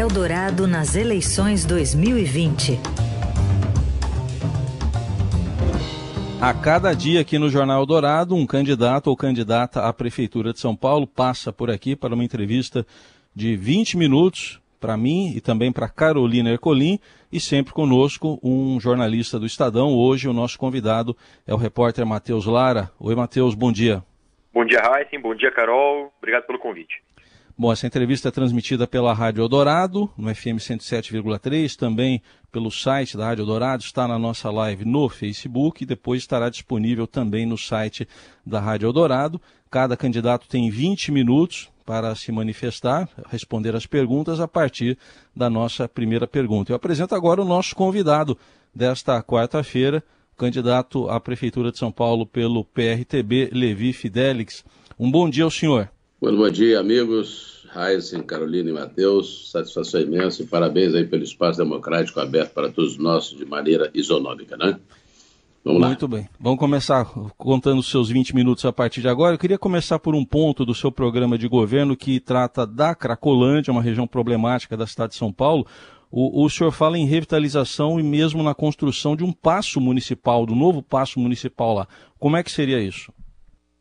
Eldorado 0.00 0.66
nas 0.66 0.96
eleições 0.96 1.66
2020. 1.66 2.80
A 6.40 6.54
cada 6.54 6.94
dia 6.94 7.20
aqui 7.20 7.38
no 7.38 7.50
Jornal 7.50 7.84
Dourado, 7.84 8.34
um 8.34 8.46
candidato 8.46 9.08
ou 9.08 9.16
candidata 9.16 9.82
à 9.82 9.92
Prefeitura 9.92 10.54
de 10.54 10.58
São 10.58 10.74
Paulo 10.74 11.06
passa 11.06 11.52
por 11.52 11.70
aqui 11.70 11.94
para 11.94 12.14
uma 12.14 12.24
entrevista 12.24 12.86
de 13.36 13.54
20 13.54 13.98
minutos 13.98 14.58
para 14.80 14.96
mim 14.96 15.34
e 15.36 15.40
também 15.42 15.70
para 15.70 15.86
Carolina 15.86 16.48
Ercolim 16.48 16.98
e 17.30 17.38
sempre 17.38 17.74
conosco 17.74 18.40
um 18.42 18.80
jornalista 18.80 19.38
do 19.38 19.44
Estadão. 19.44 19.92
Hoje 19.92 20.30
o 20.30 20.32
nosso 20.32 20.58
convidado 20.58 21.14
é 21.46 21.52
o 21.52 21.58
repórter 21.58 22.06
Matheus 22.06 22.46
Lara. 22.46 22.90
Oi, 22.98 23.14
Matheus, 23.14 23.54
bom 23.54 23.70
dia. 23.70 24.02
Bom 24.50 24.64
dia, 24.64 24.80
Heisen. 24.80 25.20
Bom 25.20 25.34
dia, 25.34 25.52
Carol. 25.52 26.10
Obrigado 26.18 26.46
pelo 26.46 26.58
convite. 26.58 27.02
Bom, 27.60 27.70
essa 27.70 27.86
entrevista 27.86 28.28
é 28.28 28.30
transmitida 28.30 28.86
pela 28.86 29.12
Rádio 29.12 29.42
Eldorado, 29.42 30.10
no 30.16 30.34
FM 30.34 30.56
107,3, 30.56 31.76
também 31.76 32.22
pelo 32.50 32.70
site 32.70 33.18
da 33.18 33.26
Rádio 33.26 33.42
Eldorado, 33.42 33.82
está 33.82 34.08
na 34.08 34.18
nossa 34.18 34.50
live 34.50 34.86
no 34.86 35.10
Facebook 35.10 35.82
e 35.82 35.86
depois 35.86 36.22
estará 36.22 36.48
disponível 36.48 37.06
também 37.06 37.44
no 37.44 37.58
site 37.58 38.08
da 38.46 38.58
Rádio 38.58 38.86
Eldorado. 38.86 39.38
Cada 39.70 39.94
candidato 39.94 40.48
tem 40.48 40.70
20 40.70 41.12
minutos 41.12 41.68
para 41.84 42.14
se 42.14 42.32
manifestar, 42.32 43.06
responder 43.28 43.76
as 43.76 43.84
perguntas 43.84 44.40
a 44.40 44.48
partir 44.48 44.96
da 45.36 45.50
nossa 45.50 45.86
primeira 45.86 46.26
pergunta. 46.26 46.72
Eu 46.72 46.76
apresento 46.76 47.14
agora 47.14 47.42
o 47.42 47.44
nosso 47.44 47.76
convidado 47.76 48.38
desta 48.74 49.22
quarta-feira, 49.22 50.02
candidato 50.34 51.10
à 51.10 51.20
Prefeitura 51.20 51.70
de 51.70 51.76
São 51.76 51.92
Paulo 51.92 52.24
pelo 52.24 52.64
PRTB, 52.64 53.50
Levi 53.52 53.92
Fidelix. 53.92 54.64
Um 54.98 55.10
bom 55.10 55.28
dia 55.28 55.44
ao 55.44 55.50
senhor. 55.50 55.90
Muito 56.20 56.36
bom 56.36 56.50
dia, 56.50 56.78
amigos. 56.78 57.66
Heisen, 57.74 58.22
Carolina 58.22 58.68
e 58.68 58.72
Matheus. 58.74 59.50
Satisfação 59.50 60.02
imensa 60.02 60.42
e 60.42 60.46
parabéns 60.46 60.94
aí 60.94 61.06
pelo 61.06 61.22
espaço 61.22 61.58
democrático 61.58 62.20
aberto 62.20 62.52
para 62.52 62.70
todos 62.70 62.98
nós 62.98 63.30
de 63.30 63.46
maneira 63.46 63.90
isonômica, 63.94 64.54
né? 64.54 64.78
Vamos 65.64 65.80
lá. 65.80 65.86
Muito 65.88 66.06
bem. 66.06 66.28
Vamos 66.38 66.58
começar 66.58 67.06
contando 67.38 67.78
os 67.78 67.90
seus 67.90 68.10
20 68.10 68.34
minutos 68.34 68.66
a 68.66 68.72
partir 68.72 69.00
de 69.00 69.08
agora. 69.08 69.34
Eu 69.34 69.38
queria 69.38 69.58
começar 69.58 69.98
por 69.98 70.14
um 70.14 70.22
ponto 70.22 70.66
do 70.66 70.74
seu 70.74 70.92
programa 70.92 71.38
de 71.38 71.48
governo 71.48 71.96
que 71.96 72.20
trata 72.20 72.66
da 72.66 72.94
Cracolândia, 72.94 73.72
uma 73.72 73.82
região 73.82 74.06
problemática 74.06 74.76
da 74.76 74.86
cidade 74.86 75.12
de 75.12 75.18
São 75.18 75.32
Paulo. 75.32 75.66
O, 76.10 76.44
o 76.44 76.50
senhor 76.50 76.70
fala 76.70 76.98
em 76.98 77.06
revitalização 77.06 77.98
e 77.98 78.02
mesmo 78.02 78.42
na 78.42 78.54
construção 78.54 79.16
de 79.16 79.24
um 79.24 79.32
passo 79.32 79.80
municipal, 79.80 80.44
do 80.44 80.54
novo 80.54 80.82
passo 80.82 81.18
municipal 81.18 81.72
lá. 81.72 81.88
Como 82.18 82.36
é 82.36 82.42
que 82.42 82.50
seria 82.50 82.82
isso? 82.82 83.10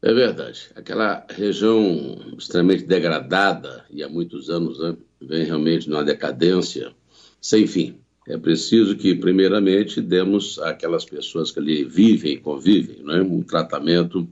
É 0.01 0.13
verdade. 0.13 0.69
Aquela 0.75 1.25
região 1.29 2.17
extremamente 2.37 2.85
degradada 2.85 3.85
e 3.91 4.01
há 4.01 4.07
muitos 4.07 4.49
anos 4.49 4.79
né, 4.79 4.95
vem 5.21 5.43
realmente 5.43 5.89
numa 5.89 6.03
decadência 6.03 6.93
sem 7.41 7.67
fim. 7.67 7.99
É 8.27 8.37
preciso 8.37 8.95
que, 8.95 9.15
primeiramente, 9.15 9.99
demos 9.99 10.59
àquelas 10.59 11.03
pessoas 11.03 11.51
que 11.51 11.59
ali 11.59 11.83
vivem 11.83 12.33
e 12.33 12.37
convivem 12.37 13.03
né, 13.03 13.21
um 13.21 13.41
tratamento 13.41 14.27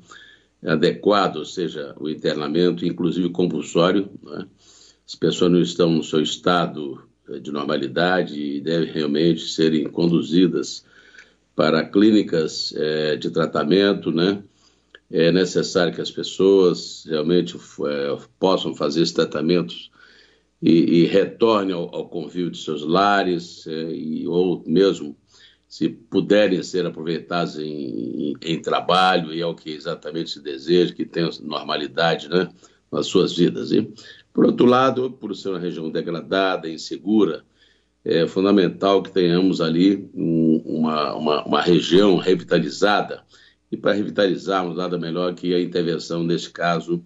adequado, 0.63 1.37
ou 1.37 1.45
seja, 1.45 1.95
o 1.99 2.09
internamento, 2.09 2.85
inclusive 2.85 3.29
compulsório. 3.29 4.09
Né? 4.23 4.47
As 5.05 5.15
pessoas 5.15 5.51
não 5.51 5.61
estão 5.61 5.89
no 5.89 6.03
seu 6.03 6.21
estado 6.21 7.01
de 7.41 7.51
normalidade 7.51 8.39
e 8.39 8.61
devem 8.61 8.91
realmente 8.91 9.47
serem 9.47 9.85
conduzidas 9.85 10.85
para 11.55 11.83
clínicas 11.83 12.73
é, 12.77 13.15
de 13.17 13.29
tratamento, 13.29 14.11
né? 14.11 14.41
É 15.09 15.31
necessário 15.31 15.93
que 15.93 16.01
as 16.01 16.11
pessoas 16.11 17.05
realmente 17.07 17.55
é, 17.55 18.17
possam 18.39 18.75
fazer 18.75 19.01
esses 19.01 19.13
tratamentos 19.13 19.89
e, 20.61 21.01
e 21.01 21.05
retornem 21.05 21.73
ao, 21.73 21.93
ao, 21.95 22.09
convívio 22.09 22.51
de 22.51 22.57
seus 22.57 22.83
lares, 22.83 23.65
é, 23.67 23.91
e, 23.91 24.27
ou 24.27 24.63
mesmo 24.65 25.15
se 25.67 25.89
puderem 25.89 26.63
ser 26.63 26.85
aproveitados 26.85 27.57
em, 27.59 28.31
em, 28.31 28.35
em, 28.41 28.61
trabalho, 28.61 29.33
e 29.33 29.41
é 29.41 29.45
o 29.45 29.55
que 29.55 29.69
exatamente 29.69 30.31
se 30.31 30.41
deseja, 30.41 30.93
que 30.93 31.05
tenham 31.05 31.29
normalidade 31.41 32.29
né, 32.29 32.49
nas 32.91 33.07
suas 33.07 33.35
vidas. 33.35 33.71
E, 33.71 33.89
por 34.33 34.45
outro 34.45 34.65
lado, 34.65 35.11
por 35.11 35.35
ser 35.35 35.49
uma 35.49 35.59
região 35.59 35.89
degradada, 35.89 36.69
insegura, 36.69 37.43
é 38.03 38.25
fundamental 38.25 39.03
que 39.03 39.11
tenhamos 39.11 39.59
ali 39.59 40.09
um, 40.13 40.61
uma, 40.65 41.13
uma, 41.15 41.45
uma 41.45 41.61
região 41.61 42.15
revitalizada, 42.15 43.21
e 43.71 43.77
para 43.77 43.93
revitalizarmos, 43.93 44.77
nada 44.77 44.97
melhor 44.97 45.33
que 45.33 45.53
a 45.53 45.61
intervenção, 45.61 46.23
neste 46.23 46.49
caso, 46.49 47.03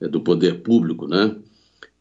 é, 0.00 0.08
do 0.08 0.20
poder 0.20 0.62
público. 0.62 1.06
Né? 1.08 1.36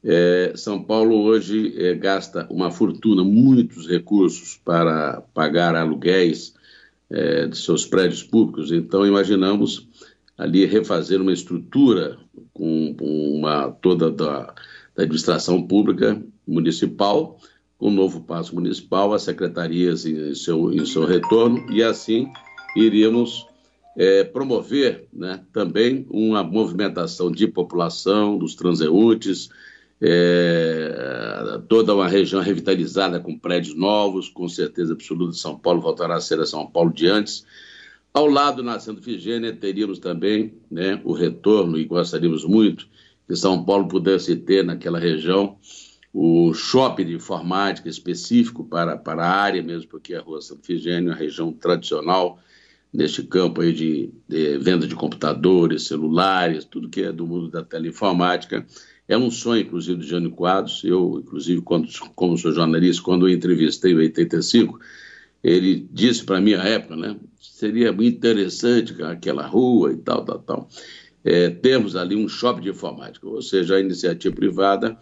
É, 0.03 0.53
São 0.55 0.83
Paulo 0.83 1.15
hoje 1.21 1.73
é, 1.77 1.93
gasta 1.93 2.47
uma 2.49 2.71
fortuna, 2.71 3.23
muitos 3.23 3.87
recursos 3.87 4.59
para 4.63 5.21
pagar 5.33 5.75
aluguéis 5.75 6.53
é, 7.09 7.47
de 7.47 7.57
seus 7.57 7.85
prédios 7.85 8.23
públicos. 8.23 8.71
Então, 8.71 9.05
imaginamos 9.05 9.87
ali 10.37 10.65
refazer 10.65 11.21
uma 11.21 11.33
estrutura 11.33 12.17
com, 12.53 12.95
uma 12.99 13.69
toda 13.69 14.09
da, 14.09 14.53
da 14.95 15.03
administração 15.03 15.61
pública 15.61 16.21
municipal, 16.47 17.37
com 17.77 17.89
um 17.89 17.93
novo 17.93 18.21
passo 18.21 18.55
municipal, 18.55 19.13
as 19.13 19.23
secretarias 19.23 20.05
em 20.05 20.33
seu, 20.35 20.73
em 20.73 20.85
seu 20.85 21.05
retorno, 21.05 21.71
e 21.71 21.83
assim 21.83 22.27
iríamos 22.75 23.45
é, 23.97 24.23
promover 24.23 25.07
né, 25.13 25.41
também 25.51 26.05
uma 26.09 26.43
movimentação 26.43 27.31
de 27.31 27.47
população, 27.47 28.37
dos 28.37 28.55
transeuntes, 28.55 29.49
é, 30.01 31.61
toda 31.67 31.93
uma 31.93 32.07
região 32.07 32.41
revitalizada 32.41 33.19
com 33.19 33.37
prédios 33.37 33.75
novos, 33.75 34.27
com 34.27 34.47
certeza 34.47 34.93
absoluta 34.93 35.33
São 35.33 35.57
Paulo 35.57 35.81
voltará 35.81 36.15
a 36.15 36.21
ser 36.21 36.39
a 36.39 36.45
São 36.45 36.65
Paulo 36.65 36.91
de 36.91 37.07
antes. 37.07 37.45
Ao 38.13 38.27
lado, 38.27 38.63
na 38.63 38.79
Santa 38.79 39.01
Figênia, 39.01 39.55
teríamos 39.55 39.99
também 39.99 40.53
né, 40.69 40.99
o 41.03 41.13
retorno, 41.13 41.77
e 41.77 41.85
gostaríamos 41.85 42.43
muito 42.43 42.87
que 43.27 43.35
São 43.35 43.63
Paulo 43.63 43.87
pudesse 43.87 44.35
ter 44.35 44.65
naquela 44.65 44.99
região 44.99 45.57
o 46.13 46.53
shopping 46.53 47.05
de 47.05 47.15
informática 47.15 47.87
específico 47.87 48.65
para, 48.65 48.97
para 48.97 49.23
a 49.23 49.29
área 49.29 49.63
mesmo, 49.63 49.89
porque 49.89 50.13
a 50.13 50.21
Rua 50.21 50.41
Santa 50.41 50.63
Figênia 50.63 51.09
é 51.09 51.11
uma 51.11 51.17
região 51.17 51.53
tradicional, 51.53 52.39
neste 52.93 53.23
campo 53.23 53.61
aí 53.61 53.71
de, 53.71 54.09
de, 54.27 54.57
venda 54.57 54.85
de 54.85 54.95
computadores, 54.95 55.87
celulares, 55.87 56.65
tudo 56.65 56.89
que 56.89 57.01
é 57.01 57.11
do 57.11 57.25
mundo 57.25 57.49
da 57.49 57.63
teleinformática. 57.63 58.65
É 59.07 59.17
um 59.17 59.31
sonho, 59.31 59.61
inclusive, 59.61 59.97
do 59.97 60.05
Jânio 60.05 60.31
Quadros. 60.31 60.83
Eu, 60.83 61.21
inclusive, 61.23 61.61
quando, 61.61 61.87
como 62.15 62.37
sou 62.37 62.51
jornalista, 62.51 63.03
quando 63.03 63.27
eu 63.27 63.33
entrevistei 63.33 63.93
em 63.93 63.97
85, 63.97 64.79
ele 65.43 65.87
disse 65.91 66.23
para 66.23 66.39
mim 66.39 66.53
à 66.53 66.63
época, 66.63 66.95
né, 66.95 67.17
seria 67.39 67.91
muito 67.91 68.15
interessante 68.15 69.01
aquela 69.03 69.45
rua 69.45 69.93
e 69.93 69.97
tal, 69.97 70.23
tal, 70.23 70.39
tal. 70.39 70.69
É, 71.23 71.49
temos 71.49 71.95
ali 71.95 72.15
um 72.15 72.27
shopping 72.27 72.61
de 72.61 72.69
informática, 72.69 73.27
ou 73.27 73.41
seja, 73.41 73.75
a 73.75 73.79
iniciativa 73.79 74.33
privada 74.33 74.97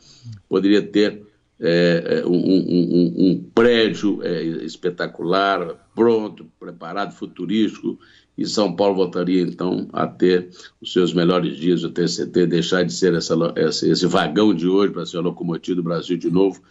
poderia 0.50 0.82
ter 0.82 1.24
é, 1.60 2.22
é 2.22 2.26
um, 2.26 2.36
um, 2.36 3.14
um, 3.18 3.44
prédio 3.54 4.22
é, 4.24 4.42
espetacular, 4.44 5.76
pronto, 5.94 6.48
preparado, 6.60 7.14
futurístico, 7.14 8.00
e 8.38 8.46
São 8.46 8.74
Paulo 8.74 8.96
voltaria 8.96 9.42
então 9.42 9.90
a 9.92 10.08
ter 10.08 10.50
os 10.82 10.94
seus 10.94 11.14
melhores 11.14 11.58
dias 11.58 11.82
do 11.82 11.90
TCT, 11.90 12.48
deixar 12.48 12.84
de 12.84 12.94
ser 12.94 13.14
essa, 13.14 13.36
esse, 13.58 13.90
esse 13.90 14.06
vagão 14.06 14.54
de 14.54 14.68
hoje 14.68 14.94
para 14.94 15.06
ser 15.06 15.18
a 15.18 15.22
locomotiva 15.22 15.76
do 15.76 15.84
Brasil 15.84 16.18
de 16.18 16.32
novo, 16.32 16.62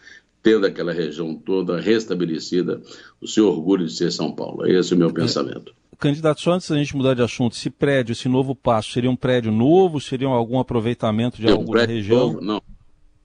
tendo 0.42 0.66
aquela 0.66 0.92
região 0.92 1.34
toda 1.34 1.78
restabelecida, 1.78 2.80
o 3.20 3.26
seu 3.26 3.48
orgulho 3.48 3.86
de 3.86 3.92
ser 3.92 4.10
São 4.10 4.32
Paulo. 4.32 4.66
Esse 4.66 4.94
é 4.94 4.96
o 4.96 4.98
meu 4.98 5.12
pensamento. 5.12 5.74
Candidato, 5.98 6.40
só 6.40 6.52
antes 6.52 6.70
da 6.70 6.76
gente 6.76 6.96
mudar 6.96 7.14
de 7.14 7.22
assunto, 7.22 7.54
esse 7.54 7.68
prédio, 7.68 8.12
esse 8.12 8.28
novo 8.28 8.54
passo, 8.54 8.92
seria 8.92 9.10
um 9.10 9.16
prédio 9.16 9.50
novo? 9.50 10.00
Seria 10.00 10.28
algum 10.28 10.58
aproveitamento 10.58 11.38
de 11.38 11.48
é 11.48 11.50
um 11.50 11.56
alguma 11.56 11.84
região? 11.84 12.32
Novo, 12.32 12.40
não, 12.40 12.62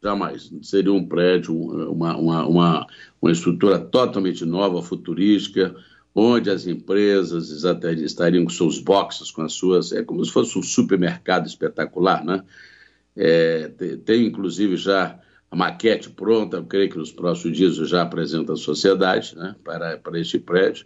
jamais. 0.04 0.52
Seria 0.62 0.92
um 0.92 1.08
prédio, 1.08 1.56
uma, 1.56 2.18
uma, 2.18 2.46
uma, 2.46 2.88
uma 3.22 3.32
estrutura 3.32 3.80
totalmente 3.80 4.46
nova, 4.46 4.84
futurística, 4.84 5.74
onde 6.14 6.50
as 6.50 6.68
empresas 6.68 7.50
estariam 7.50 8.44
com 8.44 8.50
seus 8.50 8.80
boxes, 8.80 9.32
com 9.32 9.42
as 9.42 9.54
suas. 9.54 9.94
É 9.94 10.04
como 10.04 10.24
se 10.24 10.32
fosse 10.32 10.60
um 10.60 10.64
supermercado 10.64 11.48
espetacular, 11.48 12.24
né? 12.24 12.44
É, 13.16 13.72
tem, 14.06 14.26
inclusive, 14.26 14.76
já 14.76 15.20
a 15.50 15.56
maquete 15.56 16.10
pronta, 16.10 16.58
eu 16.58 16.66
creio 16.66 16.90
que 16.90 16.98
nos 16.98 17.12
próximos 17.12 17.56
dias 17.56 17.78
eu 17.78 17.86
já 17.86 18.02
apresento 18.02 18.52
à 18.52 18.56
sociedade 18.56 19.36
né, 19.36 19.56
para, 19.64 19.98
para 20.00 20.20
este 20.20 20.40
prédio. 20.40 20.86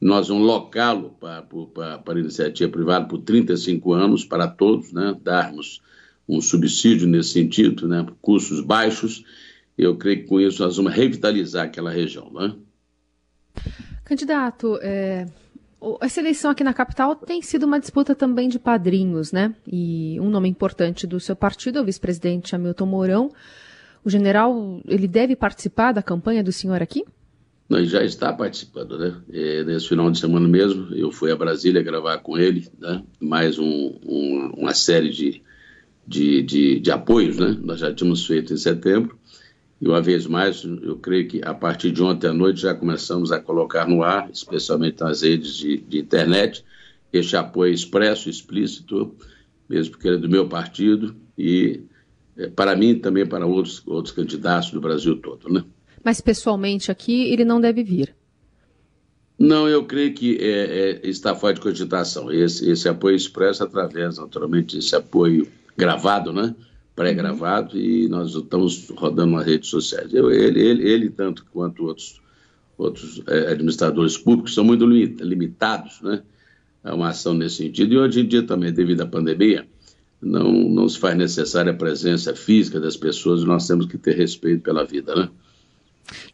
Nós 0.00 0.28
vamos 0.28 0.46
locá-lo 0.46 1.10
para, 1.20 1.42
para, 1.42 1.98
para 1.98 2.18
iniciativa 2.18 2.72
privada 2.72 3.04
por 3.04 3.18
35 3.18 3.92
anos, 3.92 4.24
para 4.24 4.48
todos, 4.48 4.90
né, 4.90 5.14
darmos 5.22 5.82
um 6.30 6.40
subsídio 6.40 7.08
nesse 7.08 7.30
sentido, 7.30 7.88
né, 7.88 8.06
custos 8.22 8.60
baixos. 8.60 9.24
Eu 9.76 9.96
creio 9.96 10.22
que 10.22 10.28
com 10.28 10.40
isso 10.40 10.62
nós 10.62 10.76
vamos 10.76 10.92
revitalizar 10.92 11.64
aquela 11.64 11.90
região. 11.90 12.30
Né? 12.32 12.54
Candidato, 14.04 14.78
é, 14.80 15.26
essa 16.00 16.20
eleição 16.20 16.50
aqui 16.50 16.62
na 16.62 16.74
capital 16.74 17.16
tem 17.16 17.42
sido 17.42 17.64
uma 17.64 17.80
disputa 17.80 18.14
também 18.14 18.48
de 18.48 18.58
padrinhos, 18.58 19.32
né? 19.32 19.54
E 19.66 20.18
um 20.20 20.28
nome 20.28 20.48
importante 20.48 21.06
do 21.06 21.18
seu 21.18 21.34
partido 21.34 21.78
é 21.78 21.82
o 21.82 21.84
vice-presidente 21.84 22.54
Hamilton 22.54 22.86
Mourão. 22.86 23.30
O 24.04 24.10
general, 24.10 24.80
ele 24.86 25.08
deve 25.08 25.34
participar 25.34 25.92
da 25.92 26.02
campanha 26.02 26.44
do 26.44 26.52
senhor 26.52 26.82
aqui? 26.82 27.04
Nós 27.68 27.88
já 27.88 28.02
está 28.04 28.32
participando, 28.32 28.98
né? 28.98 29.16
E 29.32 29.64
nesse 29.64 29.88
final 29.88 30.10
de 30.10 30.18
semana 30.18 30.48
mesmo, 30.48 30.94
eu 30.94 31.10
fui 31.10 31.30
a 31.30 31.36
Brasília 31.36 31.82
gravar 31.82 32.18
com 32.18 32.36
ele, 32.36 32.68
né? 32.78 33.02
Mais 33.20 33.58
um, 33.58 33.96
um, 34.04 34.52
uma 34.56 34.74
série 34.74 35.08
de, 35.08 35.42
de, 36.06 36.42
de, 36.42 36.80
de 36.80 36.90
apoios, 36.90 37.36
né? 37.36 37.56
Nós 37.62 37.80
já 37.80 37.92
tínhamos 37.92 38.26
feito 38.26 38.52
em 38.52 38.56
setembro. 38.56 39.18
E 39.80 39.88
uma 39.88 40.02
vez 40.02 40.26
mais, 40.26 40.62
eu 40.64 40.96
creio 40.96 41.26
que 41.26 41.40
a 41.42 41.54
partir 41.54 41.90
de 41.90 42.02
ontem 42.02 42.26
à 42.26 42.32
noite 42.34 42.60
já 42.60 42.74
começamos 42.74 43.32
a 43.32 43.40
colocar 43.40 43.88
no 43.88 44.02
ar, 44.02 44.28
especialmente 44.30 45.00
nas 45.00 45.22
redes 45.22 45.54
de, 45.54 45.78
de 45.78 45.98
internet, 45.98 46.64
este 47.12 47.34
apoio 47.36 47.72
expresso, 47.72 48.28
explícito, 48.28 49.14
mesmo 49.68 49.92
porque 49.92 50.06
ele 50.06 50.16
é 50.16 50.20
do 50.20 50.28
meu 50.28 50.46
partido 50.48 51.16
e 51.36 51.80
é, 52.36 52.48
para 52.48 52.76
mim 52.76 52.98
também 52.98 53.26
para 53.26 53.46
outros, 53.46 53.82
outros 53.86 54.14
candidatos 54.14 54.70
do 54.70 54.80
Brasil 54.80 55.16
todo, 55.16 55.48
né? 55.48 55.64
Mas 56.04 56.20
pessoalmente 56.20 56.90
aqui 56.90 57.32
ele 57.32 57.44
não 57.44 57.60
deve 57.60 57.82
vir. 57.82 58.14
Não, 59.38 59.66
eu 59.66 59.84
creio 59.84 60.12
que 60.12 60.36
é, 60.36 61.00
é, 61.00 61.08
está 61.08 61.34
fora 61.34 61.54
de 61.54 61.60
cogitação. 61.62 62.30
Esse, 62.30 62.70
esse 62.70 62.86
apoio 62.86 63.16
expresso 63.16 63.64
através, 63.64 64.18
naturalmente, 64.18 64.76
desse 64.76 64.94
apoio 64.94 65.48
gravado, 65.76 66.32
né? 66.32 66.54
pré-gravado 67.00 67.78
e 67.78 68.08
nós 68.08 68.34
estamos 68.34 68.90
rodando 68.90 69.32
nas 69.34 69.46
redes 69.46 69.70
sociais. 69.70 70.12
Eu, 70.12 70.30
ele, 70.30 70.60
ele, 70.60 70.86
ele, 70.86 71.08
tanto 71.08 71.46
quanto 71.50 71.86
outros, 71.86 72.20
outros 72.76 73.22
é, 73.26 73.52
administradores 73.52 74.18
públicos, 74.18 74.54
são 74.54 74.62
muito 74.62 74.84
limitados 74.84 76.02
né, 76.02 76.22
a 76.84 76.94
uma 76.94 77.08
ação 77.08 77.32
nesse 77.32 77.56
sentido. 77.56 77.94
E 77.94 77.98
hoje 77.98 78.20
em 78.20 78.26
dia 78.26 78.42
também, 78.42 78.70
devido 78.70 79.00
à 79.00 79.06
pandemia, 79.06 79.66
não, 80.20 80.52
não 80.52 80.86
se 80.90 80.98
faz 80.98 81.16
necessária 81.16 81.72
a 81.72 81.76
presença 81.76 82.34
física 82.34 82.78
das 82.78 82.98
pessoas, 82.98 83.44
nós 83.44 83.66
temos 83.66 83.86
que 83.86 83.96
ter 83.96 84.14
respeito 84.14 84.62
pela 84.62 84.84
vida, 84.84 85.14
né? 85.14 85.30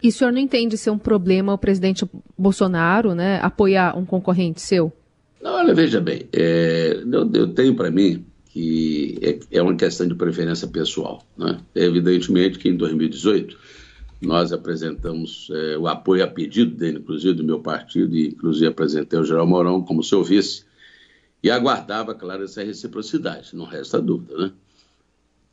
E 0.03 0.09
o 0.09 0.13
senhor 0.13 0.33
não 0.33 0.41
entende 0.41 0.77
ser 0.77 0.91
um 0.91 0.99
problema 0.99 1.53
o 1.53 1.59
presidente 1.59 2.05
Bolsonaro 2.37 3.15
né, 3.15 3.39
apoiar 3.41 3.97
um 3.97 4.05
concorrente 4.05 4.61
seu? 4.61 4.93
Não, 5.41 5.53
olha, 5.53 5.75
veja 5.75 6.01
bem, 6.01 6.27
é, 6.33 7.05
eu, 7.05 7.31
eu 7.33 7.49
tenho 7.55 7.77
para 7.77 7.91
mim 7.91 8.25
que 8.57 9.19
é, 9.21 9.59
é 9.59 9.63
uma 9.63 9.77
questão 9.77 10.09
de 10.09 10.15
preferência 10.15 10.67
pessoal. 10.67 11.23
Né? 11.37 11.61
Evidentemente 11.75 12.59
que 12.59 12.71
em 12.71 12.75
2018 12.75 13.55
nós 14.23 14.51
apresentamos 14.51 15.51
é, 15.53 15.77
o 15.77 15.87
apoio 15.87 16.25
a 16.25 16.27
pedido 16.27 16.75
dele, 16.75 17.01
inclusive 17.01 17.35
do 17.35 17.45
meu 17.45 17.61
partido, 17.61 18.17
e 18.17 18.29
inclusive 18.29 18.67
apresentei 18.67 19.19
o 19.19 19.25
Geral 19.25 19.47
Mourão 19.47 19.83
como 19.83 20.03
seu 20.03 20.25
vice, 20.25 20.65
e 21.43 21.51
aguardava, 21.51 22.15
claro, 22.15 22.45
essa 22.45 22.65
reciprocidade, 22.65 23.55
não 23.55 23.67
resta 23.67 24.01
dúvida. 24.01 24.39
Né? 24.39 24.53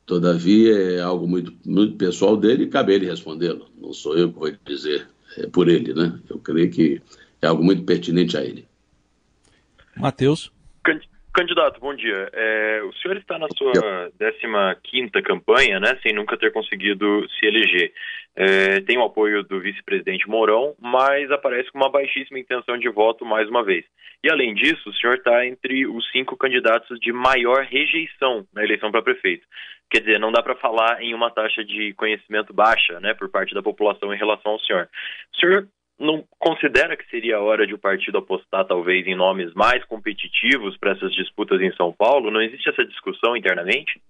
Todavia, 0.06 0.74
é 0.74 1.02
algo 1.02 1.28
muito, 1.28 1.54
muito 1.66 1.98
pessoal 1.98 2.38
dele 2.38 2.64
e 2.64 2.68
cabe 2.68 2.94
ele 2.94 3.06
respondê-lo. 3.06 3.66
Não 3.78 3.92
sou 3.92 4.18
eu 4.18 4.32
que 4.32 4.40
vou 4.40 4.52
dizer 4.66 5.10
é, 5.38 5.46
por 5.48 5.68
ele, 5.68 5.94
né? 5.94 6.18
Eu 6.30 6.40
creio 6.40 6.72
que 6.72 7.02
é 7.42 7.48
algo 7.48 7.62
muito 7.62 7.84
pertinente 7.84 8.38
a 8.38 8.46
ele. 8.46 8.66
Matheus. 9.98 10.54
Candidato, 11.34 11.80
bom 11.80 11.96
dia. 11.96 12.30
É, 12.32 12.84
o 12.84 12.94
senhor 12.94 13.18
está 13.18 13.40
na 13.40 13.48
sua 13.58 13.72
15 14.84 15.10
campanha, 15.24 15.80
né, 15.80 15.98
sem 16.04 16.14
nunca 16.14 16.38
ter 16.38 16.52
conseguido 16.52 17.28
se 17.28 17.48
eleger. 17.48 17.92
É, 18.36 18.82
tem 18.82 19.00
o 19.00 19.04
apoio 19.04 19.42
do 19.42 19.60
vice-presidente 19.60 20.30
Mourão, 20.30 20.76
mas 20.80 21.32
aparece 21.32 21.72
com 21.72 21.80
uma 21.80 21.90
baixíssima 21.90 22.38
intenção 22.38 22.78
de 22.78 22.88
voto 22.88 23.26
mais 23.26 23.50
uma 23.50 23.64
vez. 23.64 23.84
E 24.24 24.30
além 24.30 24.54
disso, 24.54 24.88
o 24.88 24.94
senhor 24.94 25.16
está 25.16 25.44
entre 25.44 25.88
os 25.88 26.08
cinco 26.12 26.38
candidatos 26.38 27.00
de 27.00 27.12
maior 27.12 27.64
rejeição 27.64 28.46
na 28.54 28.64
eleição 28.64 28.92
para 28.92 29.02
prefeito. 29.02 29.48
Quer 29.90 30.02
dizer, 30.02 30.20
não 30.20 30.32
dá 30.32 30.44
para 30.44 30.56
falar 30.56 31.02
em 31.02 31.16
uma 31.16 31.32
taxa 31.32 31.66
de 31.66 31.96
conhecimento 31.96 32.54
baixa 32.54 33.00
né, 33.00 33.16
por 33.16 33.28
parte 33.30 33.56
da 33.56 33.64
população 33.64 34.14
em 34.14 34.18
relação 34.18 34.52
ao 34.52 34.60
senhor. 34.60 34.88
O 35.36 35.40
senhor 35.40 35.68
não 36.04 36.24
considera 36.38 36.96
que 36.98 37.10
seria 37.10 37.38
a 37.38 37.42
hora 37.42 37.66
de 37.66 37.74
o 37.74 37.80
partido 37.80 38.18
apostar 38.18 38.66
talvez 38.66 39.08
em 39.08 39.16
nomes 39.16 39.54
mais 39.54 39.84
competitivos 39.86 40.78
para 40.78 40.92
essas 40.92 41.14
disputas 41.14 41.62
em 41.62 41.74
São 41.76 41.92
Paulo? 41.92 42.30
Não 42.30 42.42
existe 42.42 42.70
essa 42.70 42.86
discussão 42.86 43.36
internamente? 43.36 44.02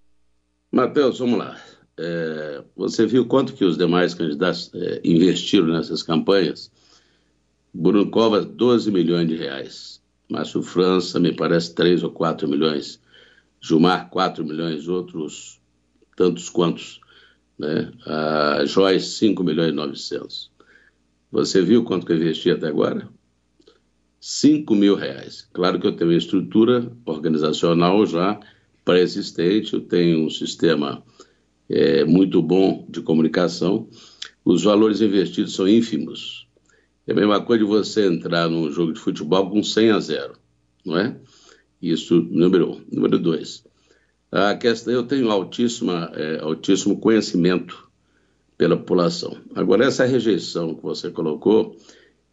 Matheus, 0.72 1.19
vamos 1.19 1.38
lá. 1.38 1.56
É, 1.98 2.63
você 2.75 3.06
viu 3.06 3.28
quanto 3.28 3.54
que 3.54 3.63
os 3.63 3.78
demais 3.78 4.13
candidatos 4.13 4.72
é, 4.74 5.01
investiram 5.04 5.68
nessas 5.68 6.01
campanhas? 6.01 6.72
Bruno 7.74 8.10
Covas, 8.10 8.46
12 8.46 8.92
milhões 8.92 9.28
de 9.28 9.36
reais. 9.36 10.01
Márcio 10.30 10.62
França, 10.62 11.19
me 11.19 11.34
parece, 11.34 11.75
3 11.75 12.04
ou 12.04 12.12
4 12.12 12.48
milhões. 12.48 13.00
Gilmar, 13.62 14.10
4 14.10 14.44
milhões. 14.44 14.88
Outros 14.88 15.62
tantos 16.16 16.50
quantos. 16.50 17.01
Né? 17.57 17.92
A 18.06 18.66
Joyce, 18.66 19.18
5 19.18 19.44
milhões 19.44 19.69
e 19.69 19.74
900. 19.74 20.52
Você 21.33 21.63
viu 21.63 21.83
quanto 21.83 22.06
que 22.06 22.12
eu 22.12 22.18
investi 22.18 22.51
até 22.51 22.68
agora? 22.68 23.09
5 24.19 24.75
mil 24.75 24.94
reais. 24.94 25.50
Claro 25.51 25.80
que 25.80 25.88
eu 25.88 25.95
tenho 25.95 26.12
uma 26.12 26.15
estrutura 26.18 26.95
organizacional 27.07 28.06
já 28.06 28.39
pré-existente, 28.85 29.74
eu 29.74 29.81
tenho 29.81 30.27
um 30.27 30.30
sistema 30.30 31.03
é, 31.68 32.06
muito 32.06 32.39
bom 32.39 32.85
de 32.88 33.01
comunicação. 33.01 33.89
Os 34.45 34.63
valores 34.63 35.01
investidos 35.01 35.56
são 35.56 35.68
ínfimos. 35.68 36.47
É 37.07 37.13
a 37.13 37.15
mesma 37.15 37.41
coisa 37.41 37.63
de 37.63 37.69
você 37.69 38.06
entrar 38.06 38.47
num 38.47 38.69
jogo 38.69 38.94
de 38.94 39.00
futebol 39.00 39.50
com 39.50 39.63
100 39.63 39.89
a 39.89 40.00
0, 40.00 40.33
não 40.86 41.00
é? 41.00 41.19
Isso, 41.81 42.21
número 42.29 42.74
um. 42.74 42.81
Número 42.91 43.18
dois, 43.18 43.65
a 44.31 44.53
questão, 44.53 44.94
eu 44.94 45.01
tenho 45.01 45.31
altíssima, 45.31 46.12
é, 46.13 46.41
altíssimo 46.41 47.00
conhecimento 47.00 47.89
pela 48.63 48.77
população. 48.77 49.36
Agora, 49.54 49.83
essa 49.83 50.06
rejeição 50.06 50.74
que 50.74 50.81
você 50.81 51.12
colocou, 51.12 51.75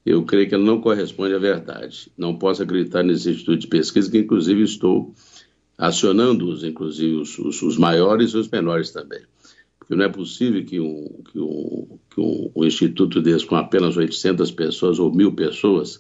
eu 0.07 0.25
creio 0.25 0.49
que 0.49 0.55
ela 0.55 0.63
não 0.63 0.81
corresponde 0.81 1.35
à 1.35 1.39
verdade. 1.41 2.09
Não 2.17 2.39
posso 2.39 2.63
acreditar 2.63 3.03
nesse 3.03 3.31
instituto 3.31 3.59
de 3.59 3.67
pesquisa, 3.67 4.09
que 4.09 4.19
inclusive 4.19 4.63
estou 4.63 5.13
acionando-os, 5.77 6.63
inclusive 6.63 7.17
os, 7.17 7.37
os, 7.37 7.61
os, 7.63 7.77
maiores 7.77 8.31
e 8.31 8.37
os 8.37 8.49
menores 8.49 8.93
também. 8.93 9.23
Porque 9.77 9.97
não 9.97 10.05
é 10.05 10.09
possível 10.09 10.65
que 10.65 10.79
um, 10.79 11.21
que 11.33 11.41
um, 11.41 11.99
que 12.15 12.21
um, 12.21 12.53
um 12.55 12.65
instituto 12.65 13.21
desse, 13.21 13.45
com 13.45 13.57
apenas 13.57 13.97
800 13.97 14.53
pessoas 14.53 15.01
ou 15.01 15.13
mil 15.13 15.33
pessoas, 15.33 15.99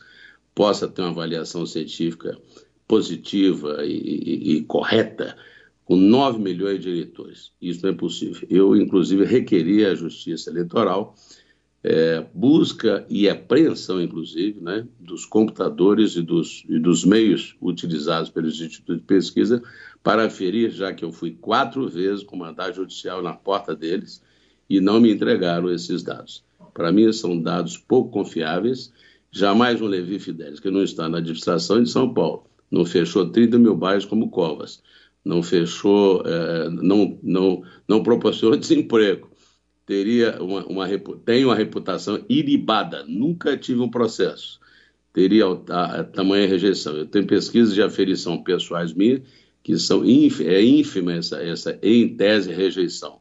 possa 0.54 0.86
ter 0.86 1.02
uma 1.02 1.10
avaliação 1.10 1.66
científica 1.66 2.38
positiva 2.86 3.84
e, 3.84 3.96
e, 3.96 4.52
e 4.58 4.62
correta 4.62 5.36
com 5.90 5.96
9 5.96 6.38
milhões 6.38 6.80
de 6.80 6.88
eleitores. 6.88 7.50
Isso 7.60 7.82
não 7.82 7.90
é 7.90 7.92
possível. 7.92 8.46
Eu, 8.48 8.76
inclusive, 8.76 9.24
requeri 9.24 9.84
à 9.84 9.92
Justiça 9.92 10.48
Eleitoral 10.48 11.16
é, 11.82 12.24
busca 12.32 13.04
e 13.10 13.28
apreensão, 13.28 14.00
inclusive, 14.00 14.60
né, 14.60 14.86
dos 15.00 15.26
computadores 15.26 16.14
e 16.14 16.22
dos, 16.22 16.64
e 16.68 16.78
dos 16.78 17.04
meios 17.04 17.56
utilizados 17.60 18.30
pelos 18.30 18.60
institutos 18.60 18.98
de 18.98 19.02
pesquisa 19.02 19.60
para 20.00 20.26
aferir, 20.26 20.70
já 20.70 20.94
que 20.94 21.04
eu 21.04 21.10
fui 21.10 21.32
quatro 21.32 21.88
vezes 21.88 22.22
com 22.22 22.36
mandado 22.36 22.76
judicial 22.76 23.20
na 23.20 23.32
porta 23.32 23.74
deles 23.74 24.22
e 24.68 24.80
não 24.80 25.00
me 25.00 25.12
entregaram 25.12 25.72
esses 25.72 26.04
dados. 26.04 26.44
Para 26.72 26.92
mim, 26.92 27.12
são 27.12 27.36
dados 27.36 27.76
pouco 27.76 28.10
confiáveis. 28.10 28.92
Jamais 29.32 29.82
um 29.82 29.86
Levi 29.86 30.20
Fidelis, 30.20 30.60
que 30.60 30.70
não 30.70 30.84
está 30.84 31.08
na 31.08 31.18
administração 31.18 31.82
de 31.82 31.90
São 31.90 32.14
Paulo, 32.14 32.44
não 32.70 32.84
fechou 32.84 33.28
30 33.28 33.58
mil 33.58 33.74
bairros 33.74 34.04
como 34.04 34.30
Covas, 34.30 34.80
não 35.24 35.42
fechou, 35.42 36.22
é, 36.26 36.70
não, 36.70 37.18
não, 37.22 37.62
não 37.86 38.02
proporcionou 38.02 38.56
desemprego. 38.58 39.30
Teria 39.86 40.40
uma, 40.42 40.64
uma, 40.66 40.86
tem 41.24 41.44
uma 41.44 41.54
reputação 41.54 42.24
ilibada, 42.28 43.04
nunca 43.06 43.56
tive 43.56 43.80
um 43.80 43.90
processo. 43.90 44.60
Teria 45.12 45.44
a, 45.68 46.00
a 46.00 46.04
tamanha 46.04 46.46
rejeição. 46.46 46.96
Eu 46.96 47.06
tenho 47.06 47.26
pesquisas 47.26 47.74
de 47.74 47.82
aferição 47.82 48.42
pessoais 48.42 48.92
minhas 48.92 49.22
que 49.62 49.78
são 49.78 50.02
é 50.04 50.62
ínfima 50.62 51.14
essa, 51.14 51.42
essa, 51.42 51.78
em 51.82 52.16
tese, 52.16 52.52
rejeição. 52.52 53.20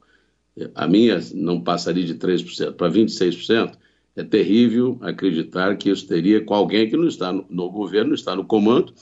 A 0.75 0.87
minha 0.87 1.19
não 1.33 1.61
passaria 1.61 2.05
de 2.05 2.15
3% 2.15 2.73
para 2.73 2.91
26%. 2.91 3.77
É 4.15 4.23
terrível 4.23 4.97
acreditar 5.01 5.77
que 5.77 5.89
isso 5.89 6.07
teria 6.07 6.43
com 6.43 6.53
alguém 6.53 6.89
que 6.89 6.97
não 6.97 7.07
está 7.07 7.31
no, 7.31 7.45
no 7.49 7.69
governo, 7.69 8.09
não 8.09 8.15
está 8.15 8.35
no 8.35 8.45
comando 8.45 8.93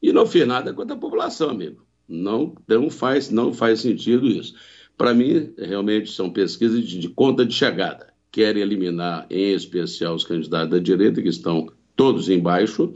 e 0.00 0.12
não 0.12 0.26
fez 0.26 0.46
nada 0.46 0.72
contra 0.72 0.96
a 0.96 0.98
população, 0.98 1.50
amigo. 1.50 1.86
Não, 2.12 2.54
não, 2.68 2.90
faz, 2.90 3.30
não 3.30 3.54
faz 3.54 3.80
sentido 3.80 4.26
isso. 4.26 4.54
Para 4.98 5.14
mim, 5.14 5.52
realmente 5.58 6.12
são 6.12 6.30
pesquisas 6.30 6.86
de, 6.86 6.98
de 6.98 7.08
conta 7.08 7.44
de 7.44 7.54
chegada. 7.54 8.12
Querem 8.30 8.62
eliminar, 8.62 9.26
em 9.30 9.52
especial, 9.54 10.14
os 10.14 10.22
candidatos 10.22 10.70
da 10.70 10.78
direita, 10.78 11.22
que 11.22 11.28
estão 11.28 11.66
todos 11.96 12.28
embaixo, 12.28 12.92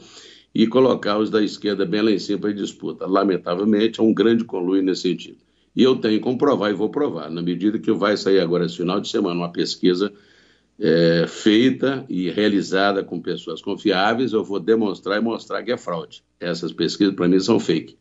e 0.54 0.66
colocar 0.66 1.18
os 1.18 1.30
da 1.30 1.42
esquerda 1.42 1.86
bem 1.86 2.02
lá 2.02 2.10
em 2.10 2.18
cima 2.18 2.40
para 2.40 2.52
disputa. 2.52 3.06
Lamentavelmente, 3.06 4.00
é 4.00 4.02
um 4.02 4.12
grande 4.12 4.44
conluio 4.44 4.82
nesse 4.82 5.02
sentido. 5.02 5.38
E 5.74 5.82
eu 5.82 5.96
tenho 5.96 6.20
como 6.20 6.38
provar 6.38 6.70
e 6.70 6.74
vou 6.74 6.90
provar, 6.90 7.30
na 7.30 7.42
medida 7.42 7.78
que 7.78 7.92
vai 7.92 8.16
sair 8.16 8.40
agora 8.40 8.64
esse 8.64 8.76
final 8.76 9.00
de 9.00 9.08
semana 9.08 9.34
uma 9.34 9.52
pesquisa 9.52 10.12
é, 10.78 11.26
feita 11.26 12.04
e 12.08 12.30
realizada 12.30 13.02
com 13.02 13.20
pessoas 13.20 13.60
confiáveis, 13.60 14.32
eu 14.32 14.44
vou 14.44 14.60
demonstrar 14.60 15.18
e 15.18 15.20
mostrar 15.22 15.62
que 15.62 15.72
é 15.72 15.76
fraude. 15.76 16.22
Essas 16.40 16.72
pesquisas, 16.72 17.14
para 17.14 17.28
mim, 17.28 17.40
são 17.40 17.58
fake 17.60 17.96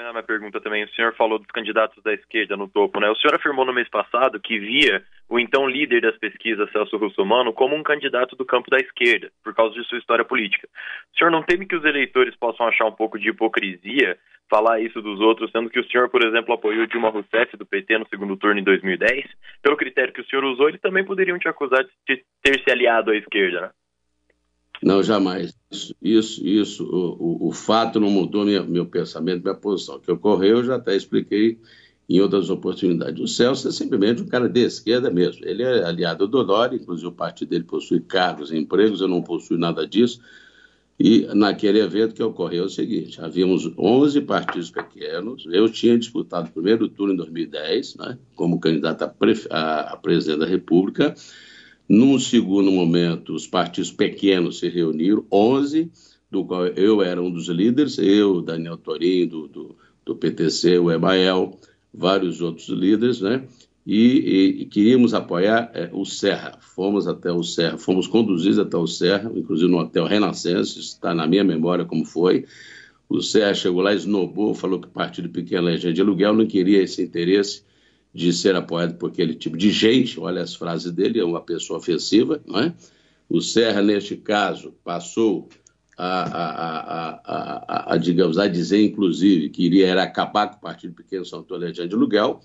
terminar 0.00 0.12
minha 0.12 0.22
pergunta 0.22 0.60
também, 0.60 0.84
o 0.84 0.88
senhor 0.90 1.14
falou 1.14 1.38
dos 1.38 1.48
candidatos 1.48 2.02
da 2.02 2.12
esquerda 2.12 2.56
no 2.56 2.68
topo, 2.68 2.98
né? 3.00 3.08
O 3.10 3.16
senhor 3.16 3.34
afirmou 3.34 3.64
no 3.64 3.72
mês 3.72 3.88
passado 3.88 4.40
que 4.40 4.58
via 4.58 5.02
o 5.28 5.38
então 5.38 5.68
líder 5.68 6.00
das 6.00 6.16
pesquisas, 6.16 6.70
Celso 6.72 6.96
Russomano, 6.96 7.52
como 7.52 7.76
um 7.76 7.82
candidato 7.82 8.34
do 8.34 8.44
campo 8.44 8.70
da 8.70 8.78
esquerda, 8.78 9.30
por 9.44 9.54
causa 9.54 9.74
de 9.74 9.86
sua 9.86 9.98
história 9.98 10.24
política. 10.24 10.66
O 11.14 11.18
senhor 11.18 11.30
não 11.30 11.42
teme 11.42 11.66
que 11.66 11.76
os 11.76 11.84
eleitores 11.84 12.34
possam 12.36 12.66
achar 12.66 12.86
um 12.86 12.92
pouco 12.92 13.18
de 13.18 13.28
hipocrisia 13.28 14.16
falar 14.48 14.80
isso 14.80 15.00
dos 15.00 15.20
outros, 15.20 15.50
sendo 15.52 15.70
que 15.70 15.78
o 15.78 15.88
senhor, 15.88 16.08
por 16.08 16.24
exemplo, 16.24 16.52
apoiou 16.52 16.86
Dilma 16.86 17.10
Rousseff 17.10 17.56
do 17.56 17.66
PT 17.66 17.98
no 17.98 18.08
segundo 18.08 18.36
turno 18.36 18.58
em 18.58 18.64
2010? 18.64 19.24
Pelo 19.62 19.76
critério 19.76 20.12
que 20.12 20.22
o 20.22 20.26
senhor 20.26 20.44
usou, 20.44 20.68
eles 20.68 20.80
também 20.80 21.04
poderiam 21.04 21.38
te 21.38 21.46
acusar 21.46 21.84
de 21.84 22.24
ter 22.42 22.60
se 22.64 22.70
aliado 22.70 23.12
à 23.12 23.16
esquerda, 23.16 23.60
né? 23.60 23.70
Não, 24.82 25.02
jamais. 25.02 25.54
Isso, 25.70 25.94
isso, 26.02 26.46
isso 26.46 26.84
o, 26.84 27.46
o, 27.46 27.48
o, 27.48 27.52
fato 27.52 28.00
não 28.00 28.10
mudou 28.10 28.44
minha, 28.44 28.62
meu 28.62 28.86
pensamento, 28.86 29.42
minha 29.42 29.54
posição. 29.54 29.96
O 29.96 30.00
que 30.00 30.10
ocorreu, 30.10 30.58
eu 30.58 30.64
já 30.64 30.76
até 30.76 30.96
expliquei 30.96 31.58
em 32.08 32.20
outras 32.20 32.50
oportunidades. 32.50 33.22
O 33.22 33.28
Celso 33.28 33.68
é 33.68 33.70
simplesmente 33.70 34.22
um 34.22 34.26
cara 34.26 34.48
de 34.48 34.60
esquerda 34.60 35.10
mesmo. 35.10 35.44
Ele 35.46 35.62
é 35.62 35.84
aliado 35.84 36.26
do 36.26 36.42
Dória, 36.42 36.76
inclusive 36.76 37.06
o 37.06 37.12
partido 37.12 37.50
dele 37.50 37.64
possui 37.64 38.00
cargos 38.00 38.50
e 38.50 38.56
empregos, 38.56 39.00
eu 39.00 39.06
não 39.06 39.22
possuo 39.22 39.56
nada 39.56 39.86
disso. 39.86 40.20
E 40.98 41.26
naquele 41.34 41.80
evento 41.80 42.14
que 42.14 42.22
ocorreu 42.22 42.64
é 42.64 42.66
o 42.66 42.68
seguinte: 42.68 43.20
havíamos 43.22 43.72
11 43.78 44.20
partidos 44.20 44.70
pequenos. 44.70 45.46
Eu 45.50 45.70
tinha 45.70 45.98
disputado 45.98 46.48
o 46.48 46.52
primeiro 46.52 46.88
turno 46.88 47.14
em 47.14 47.16
2010, 47.16 47.96
né, 47.96 48.18
como 48.34 48.60
candidato 48.60 49.04
a, 49.50 49.92
a, 49.92 49.96
presidente 49.96 50.40
da 50.40 50.46
República. 50.46 51.14
Num 51.92 52.20
segundo 52.20 52.70
momento, 52.70 53.34
os 53.34 53.48
partidos 53.48 53.90
pequenos 53.90 54.60
se 54.60 54.68
reuniram, 54.68 55.26
11, 55.28 55.90
do 56.30 56.44
qual 56.44 56.68
eu 56.68 57.02
era 57.02 57.20
um 57.20 57.28
dos 57.28 57.48
líderes, 57.48 57.98
eu, 57.98 58.40
Daniel 58.40 58.76
Torinho, 58.76 59.26
do, 59.26 59.48
do, 59.48 59.76
do 60.04 60.14
PTC, 60.14 60.78
o 60.78 60.92
Emael, 60.92 61.58
vários 61.92 62.40
outros 62.40 62.68
líderes, 62.68 63.20
né? 63.20 63.44
E, 63.84 63.96
e, 63.96 64.62
e 64.62 64.64
queríamos 64.66 65.14
apoiar 65.14 65.72
é, 65.74 65.90
o 65.92 66.04
Serra. 66.04 66.58
Fomos 66.60 67.08
até 67.08 67.32
o 67.32 67.42
Serra, 67.42 67.76
fomos 67.76 68.06
conduzidos 68.06 68.60
até 68.60 68.76
o 68.76 68.86
Serra, 68.86 69.28
inclusive 69.34 69.68
no 69.68 69.78
Hotel 69.78 70.04
Renascença, 70.04 70.78
está 70.78 71.12
na 71.12 71.26
minha 71.26 71.42
memória 71.42 71.84
como 71.84 72.04
foi. 72.04 72.44
O 73.08 73.20
Serra 73.20 73.52
chegou 73.52 73.82
lá, 73.82 73.92
esnobou, 73.92 74.54
falou 74.54 74.80
que 74.80 74.86
o 74.86 74.92
partido 74.92 75.28
pequeno 75.28 75.68
é 75.68 75.76
de 75.76 76.00
aluguel, 76.00 76.34
não 76.34 76.46
queria 76.46 76.84
esse 76.84 77.02
interesse 77.02 77.64
de 78.12 78.32
ser 78.32 78.56
apoiado 78.56 78.96
por 78.96 79.10
aquele 79.10 79.34
tipo 79.34 79.56
de 79.56 79.70
gente, 79.70 80.18
olha 80.18 80.42
as 80.42 80.54
frases 80.54 80.92
dele, 80.92 81.20
é 81.20 81.24
uma 81.24 81.40
pessoa 81.40 81.78
ofensiva, 81.78 82.42
não 82.46 82.60
é? 82.60 82.74
O 83.28 83.40
Serra, 83.40 83.80
neste 83.80 84.16
caso, 84.16 84.74
passou 84.82 85.48
a, 85.96 86.22
a, 86.22 87.20
a, 87.24 87.94
a, 87.94 87.96
digamos, 87.96 88.38
a 88.38 88.48
dizer, 88.48 88.84
inclusive, 88.84 89.50
que 89.50 89.64
iria 89.64 89.86
era 89.86 90.02
acabar 90.02 90.48
com 90.48 90.56
o 90.56 90.60
Partido 90.60 90.94
Pequeno 90.94 91.24
São 91.24 91.42
Tolerante 91.42 91.86
de 91.86 91.94
Aluguel. 91.94 92.40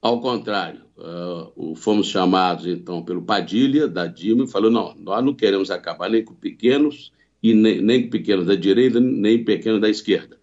Ao 0.00 0.20
contrário, 0.20 0.82
uh, 0.96 1.74
fomos 1.76 2.06
chamados, 2.06 2.66
então, 2.66 3.02
pelo 3.02 3.22
Padilha, 3.22 3.86
da 3.86 4.06
Dilma, 4.06 4.44
e 4.44 4.48
falou, 4.48 4.70
não, 4.70 4.94
nós 4.94 5.22
não 5.22 5.34
queremos 5.34 5.70
acabar 5.70 6.08
nem 6.08 6.24
com 6.24 6.34
pequenos, 6.34 7.12
e 7.42 7.52
nem, 7.52 7.82
nem 7.82 8.04
com 8.04 8.10
pequenos 8.10 8.46
da 8.46 8.54
direita, 8.54 8.98
nem 8.98 9.44
pequenos 9.44 9.80
da 9.80 9.90
esquerda 9.90 10.38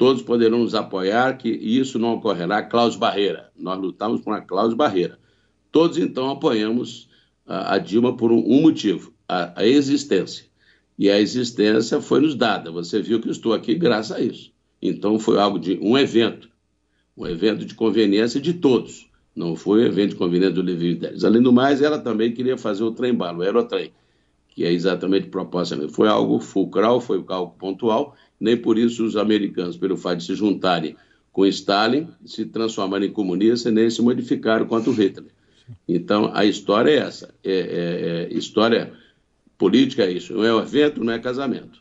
todos 0.00 0.22
poderão 0.22 0.60
nos 0.60 0.74
apoiar, 0.74 1.36
que 1.36 1.50
isso 1.50 1.98
não 1.98 2.14
ocorrerá 2.14 2.62
cláusula 2.62 3.08
barreira. 3.08 3.50
Nós 3.54 3.78
lutamos 3.78 4.22
por 4.22 4.30
uma 4.30 4.40
cláusula 4.40 4.74
barreira. 4.74 5.18
Todos, 5.70 5.98
então, 5.98 6.30
apoiamos 6.30 7.06
a, 7.46 7.74
a 7.74 7.78
Dilma 7.78 8.16
por 8.16 8.32
um, 8.32 8.62
motivo, 8.62 9.12
a, 9.28 9.62
existência. 9.62 10.46
E 10.98 11.10
a 11.10 11.20
existência 11.20 12.00
foi 12.00 12.22
nos 12.22 12.34
dada. 12.34 12.72
Você 12.72 13.02
viu 13.02 13.20
que 13.20 13.28
estou 13.28 13.52
aqui 13.52 13.74
graças 13.74 14.16
a 14.16 14.22
isso. 14.22 14.50
Então, 14.80 15.18
foi 15.18 15.38
algo 15.38 15.58
de 15.58 15.78
um 15.82 15.98
evento, 15.98 16.48
um 17.14 17.26
evento 17.26 17.66
de 17.66 17.74
conveniência 17.74 18.40
de 18.40 18.54
todos. 18.54 19.06
Não 19.36 19.54
foi 19.54 19.82
um 19.82 19.86
evento 19.86 20.12
de 20.12 20.16
conveniência 20.16 20.54
do 20.54 20.62
Levi 20.62 20.94
Deles. 20.94 21.24
Além 21.24 21.42
do 21.42 21.52
mais, 21.52 21.82
ela 21.82 21.98
também 21.98 22.32
queria 22.32 22.56
fazer 22.56 22.84
o 22.84 22.92
trem-bala, 22.92 23.40
o 23.40 23.42
aerotrem, 23.42 23.92
que 24.50 24.64
é 24.64 24.72
exatamente 24.72 25.28
proposta. 25.28 25.88
Foi 25.88 26.08
algo 26.08 26.40
fulcral, 26.40 27.00
foi 27.00 27.24
algo 27.28 27.54
pontual, 27.58 28.14
nem 28.38 28.56
por 28.56 28.76
isso 28.76 29.04
os 29.04 29.16
americanos, 29.16 29.76
pelo 29.76 29.96
fato 29.96 30.18
de 30.18 30.24
se 30.24 30.34
juntarem 30.34 30.96
com 31.32 31.46
Stalin, 31.46 32.08
se 32.24 32.44
transformarem 32.44 33.08
em 33.08 33.12
comunistas, 33.12 33.72
nem 33.72 33.88
se 33.88 34.02
modificaram 34.02 34.66
quanto 34.66 34.90
Hitler. 34.90 35.30
Então, 35.88 36.30
a 36.34 36.44
história 36.44 36.90
é 36.90 36.96
essa. 36.96 37.32
É, 37.44 37.52
é, 37.52 38.32
é, 38.32 38.34
história 38.36 38.92
política 39.56 40.02
é 40.02 40.10
isso. 40.10 40.34
Não 40.34 40.44
é 40.44 40.62
evento, 40.62 41.04
não 41.04 41.12
é 41.12 41.18
casamento. 41.18 41.80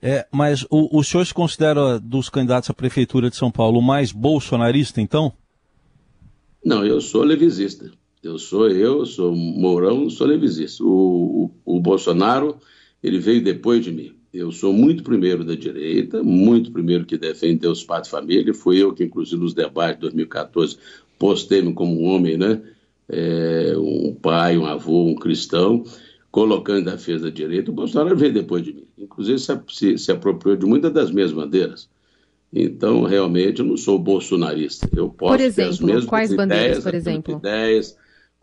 É, 0.00 0.26
mas 0.30 0.64
o, 0.70 0.98
o 0.98 1.02
senhor 1.02 1.24
se 1.24 1.34
considera, 1.34 1.98
dos 1.98 2.28
candidatos 2.28 2.70
à 2.70 2.74
prefeitura 2.74 3.28
de 3.28 3.36
São 3.36 3.50
Paulo, 3.50 3.82
mais 3.82 4.12
bolsonarista, 4.12 5.00
então? 5.00 5.32
Não, 6.64 6.84
eu 6.84 7.00
sou 7.00 7.22
levisista. 7.22 7.90
Eu 8.26 8.38
sou 8.38 8.68
eu, 8.68 9.06
sou 9.06 9.34
Mourão, 9.34 10.10
sou 10.10 10.26
levisista. 10.26 10.82
O, 10.82 11.50
o, 11.64 11.76
o 11.76 11.80
Bolsonaro, 11.80 12.56
ele 13.02 13.20
veio 13.20 13.42
depois 13.42 13.84
de 13.84 13.92
mim. 13.92 14.12
Eu 14.34 14.50
sou 14.50 14.72
muito 14.72 15.02
primeiro 15.02 15.44
da 15.44 15.54
direita, 15.54 16.22
muito 16.22 16.72
primeiro 16.72 17.06
que 17.06 17.16
defende 17.16 17.60
Deus, 17.60 17.84
Pátria 17.84 18.08
e 18.08 18.10
Família. 18.10 18.54
Fui 18.54 18.82
eu 18.82 18.92
que, 18.92 19.04
inclusive, 19.04 19.40
nos 19.40 19.54
debates 19.54 19.94
de 19.94 20.00
2014, 20.02 20.76
postei-me 21.18 21.72
como 21.72 22.00
um 22.00 22.04
homem, 22.06 22.36
né? 22.36 22.60
É, 23.08 23.74
um 23.78 24.12
pai, 24.14 24.58
um 24.58 24.66
avô, 24.66 25.04
um 25.04 25.14
cristão, 25.14 25.84
colocando 26.30 26.88
a 26.88 26.96
defesa 26.96 27.24
da 27.24 27.30
direita. 27.30 27.70
O 27.70 27.74
Bolsonaro 27.74 28.16
veio 28.16 28.34
depois 28.34 28.64
de 28.64 28.72
mim. 28.74 28.86
Inclusive, 28.98 29.38
se, 29.38 29.58
se, 29.68 29.98
se 29.98 30.12
apropriou 30.12 30.56
de 30.56 30.66
muitas 30.66 30.92
das 30.92 31.12
minhas 31.12 31.30
bandeiras. 31.32 31.88
Então, 32.52 33.04
realmente, 33.04 33.60
eu 33.60 33.66
não 33.66 33.76
sou 33.76 33.98
bolsonarista. 33.98 34.88
Eu 34.94 35.08
posso 35.08 35.32
por 35.32 35.40
exemplo, 35.40 35.70
as 35.70 35.80
mesmas 35.80 36.04
quais 36.04 36.32
ideias, 36.32 36.48
bandeiras, 36.48 36.84
por 36.84 36.94
exemplo? 36.94 37.36
Ideias, 37.36 37.96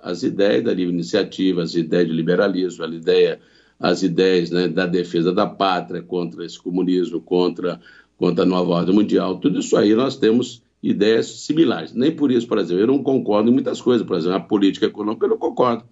as 0.04 0.22
ideias 0.22 0.64
da 0.64 0.74
livre 0.74 0.94
iniciativa, 0.94 1.64
as 1.64 1.74
ideias 1.74 2.08
de 2.08 2.14
liberalismo, 2.14 2.84
a 2.84 2.88
ideia 2.88 3.40
as 3.80 4.02
ideias 4.02 4.50
né, 4.50 4.68
da 4.70 4.86
defesa 4.86 5.34
da 5.34 5.46
pátria 5.46 6.02
contra 6.02 6.46
esse 6.46 6.58
comunismo, 6.58 7.20
contra, 7.20 7.82
contra 8.18 8.44
a 8.44 8.48
nova 8.48 8.72
ordem 8.72 8.96
mundial, 8.96 9.40
tudo 9.40 9.60
isso 9.60 9.76
aí 9.76 9.94
nós 9.94 10.16
temos 10.16 10.64
ideias 10.82 11.28
similares. 11.42 11.94
Nem 11.94 12.12
por 12.12 12.32
isso, 12.32 12.48
por 12.48 12.58
exemplo, 12.58 12.82
eu 12.82 12.88
não 12.88 13.04
concordo 13.04 13.50
em 13.50 13.54
muitas 13.54 13.82
coisas. 13.82 14.06
Por 14.06 14.18
exemplo, 14.18 14.38
a 14.38 14.40
política 14.40 14.86
econômica 14.86 15.26
eu 15.26 15.32
não 15.32 15.38
concordo. 15.38 15.84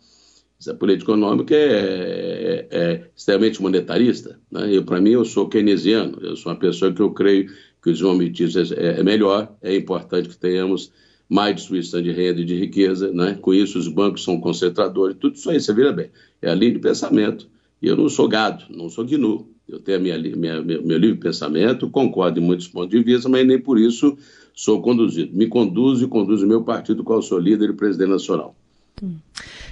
Essa 0.60 0.74
política 0.74 1.12
econômica 1.12 1.56
é, 1.56 1.60
é, 1.60 2.68
é 2.72 3.10
extremamente 3.16 3.62
monetarista. 3.62 4.40
Né? 4.52 4.80
Para 4.82 5.02
mim, 5.02 5.12
eu 5.12 5.26
sou 5.26 5.50
keynesiano. 5.50 6.18
Eu 6.22 6.36
sou 6.36 6.52
uma 6.52 6.58
pessoa 6.60 6.94
que 6.94 7.02
eu 7.02 7.12
creio 7.12 7.48
que 7.82 7.90
o 7.90 7.94
desenvolvimento 7.94 8.44
é, 8.78 9.00
é 9.00 9.04
melhor. 9.04 9.54
É 9.62 9.76
importante 9.76 10.30
que 10.30 10.38
tenhamos 10.38 10.92
mais 11.32 11.56
distribuição 11.56 12.02
de 12.02 12.12
renda 12.12 12.42
e 12.42 12.46
de 12.46 12.60
riqueza. 12.60 13.10
Né? 13.14 13.38
Com 13.42 13.54
isso, 13.54 13.80
os 13.80 13.88
bancos 13.88 14.22
são 14.22 14.38
concentradores. 14.42 15.16
Tudo 15.18 15.36
isso 15.36 15.50
aí, 15.50 15.62
você 15.62 15.74
vira 15.74 15.94
bem. 15.94 16.10
É 16.42 16.52
a 16.52 16.54
linha 16.54 16.74
de 16.74 16.80
pensamento 16.80 17.48
e 17.82 17.88
eu 17.88 17.96
não 17.96 18.10
sou 18.10 18.28
gado, 18.28 18.66
não 18.70 18.90
sou 18.90 19.06
gnu. 19.06 19.48
Eu 19.66 19.80
tenho 19.80 20.02
minha, 20.02 20.20
minha, 20.20 20.62
meu, 20.62 20.84
meu 20.84 20.98
livre 20.98 21.18
pensamento, 21.18 21.90
concordo 21.90 22.38
em 22.38 22.44
muitos 22.44 22.68
pontos 22.68 22.90
de 22.90 23.02
vista, 23.02 23.30
mas 23.30 23.48
nem 23.48 23.58
por 23.58 23.80
isso 23.80 24.18
sou 24.54 24.82
conduzido. 24.82 25.34
Me 25.34 25.48
conduzo 25.48 26.04
e 26.04 26.08
conduzo 26.10 26.46
o 26.46 26.50
meu 26.50 26.64
partido, 26.66 27.02
qual 27.02 27.22
sou 27.22 27.40
líder 27.40 27.70
e 27.70 27.74
presidente 27.74 28.10
nacional. 28.10 28.54
Hum. 29.02 29.16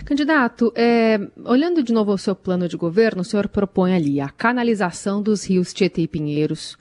Candidato, 0.06 0.72
é, 0.74 1.20
olhando 1.44 1.84
de 1.84 1.92
novo 1.92 2.14
o 2.14 2.18
seu 2.18 2.34
plano 2.34 2.70
de 2.70 2.78
governo, 2.78 3.22
o 3.22 3.26
senhor 3.26 3.50
propõe 3.50 3.94
ali 3.94 4.22
a 4.22 4.30
canalização 4.30 5.22
dos 5.22 5.44
rios 5.44 5.74
Tietê 5.74 6.04
e 6.04 6.08
Pinheiros, 6.08 6.78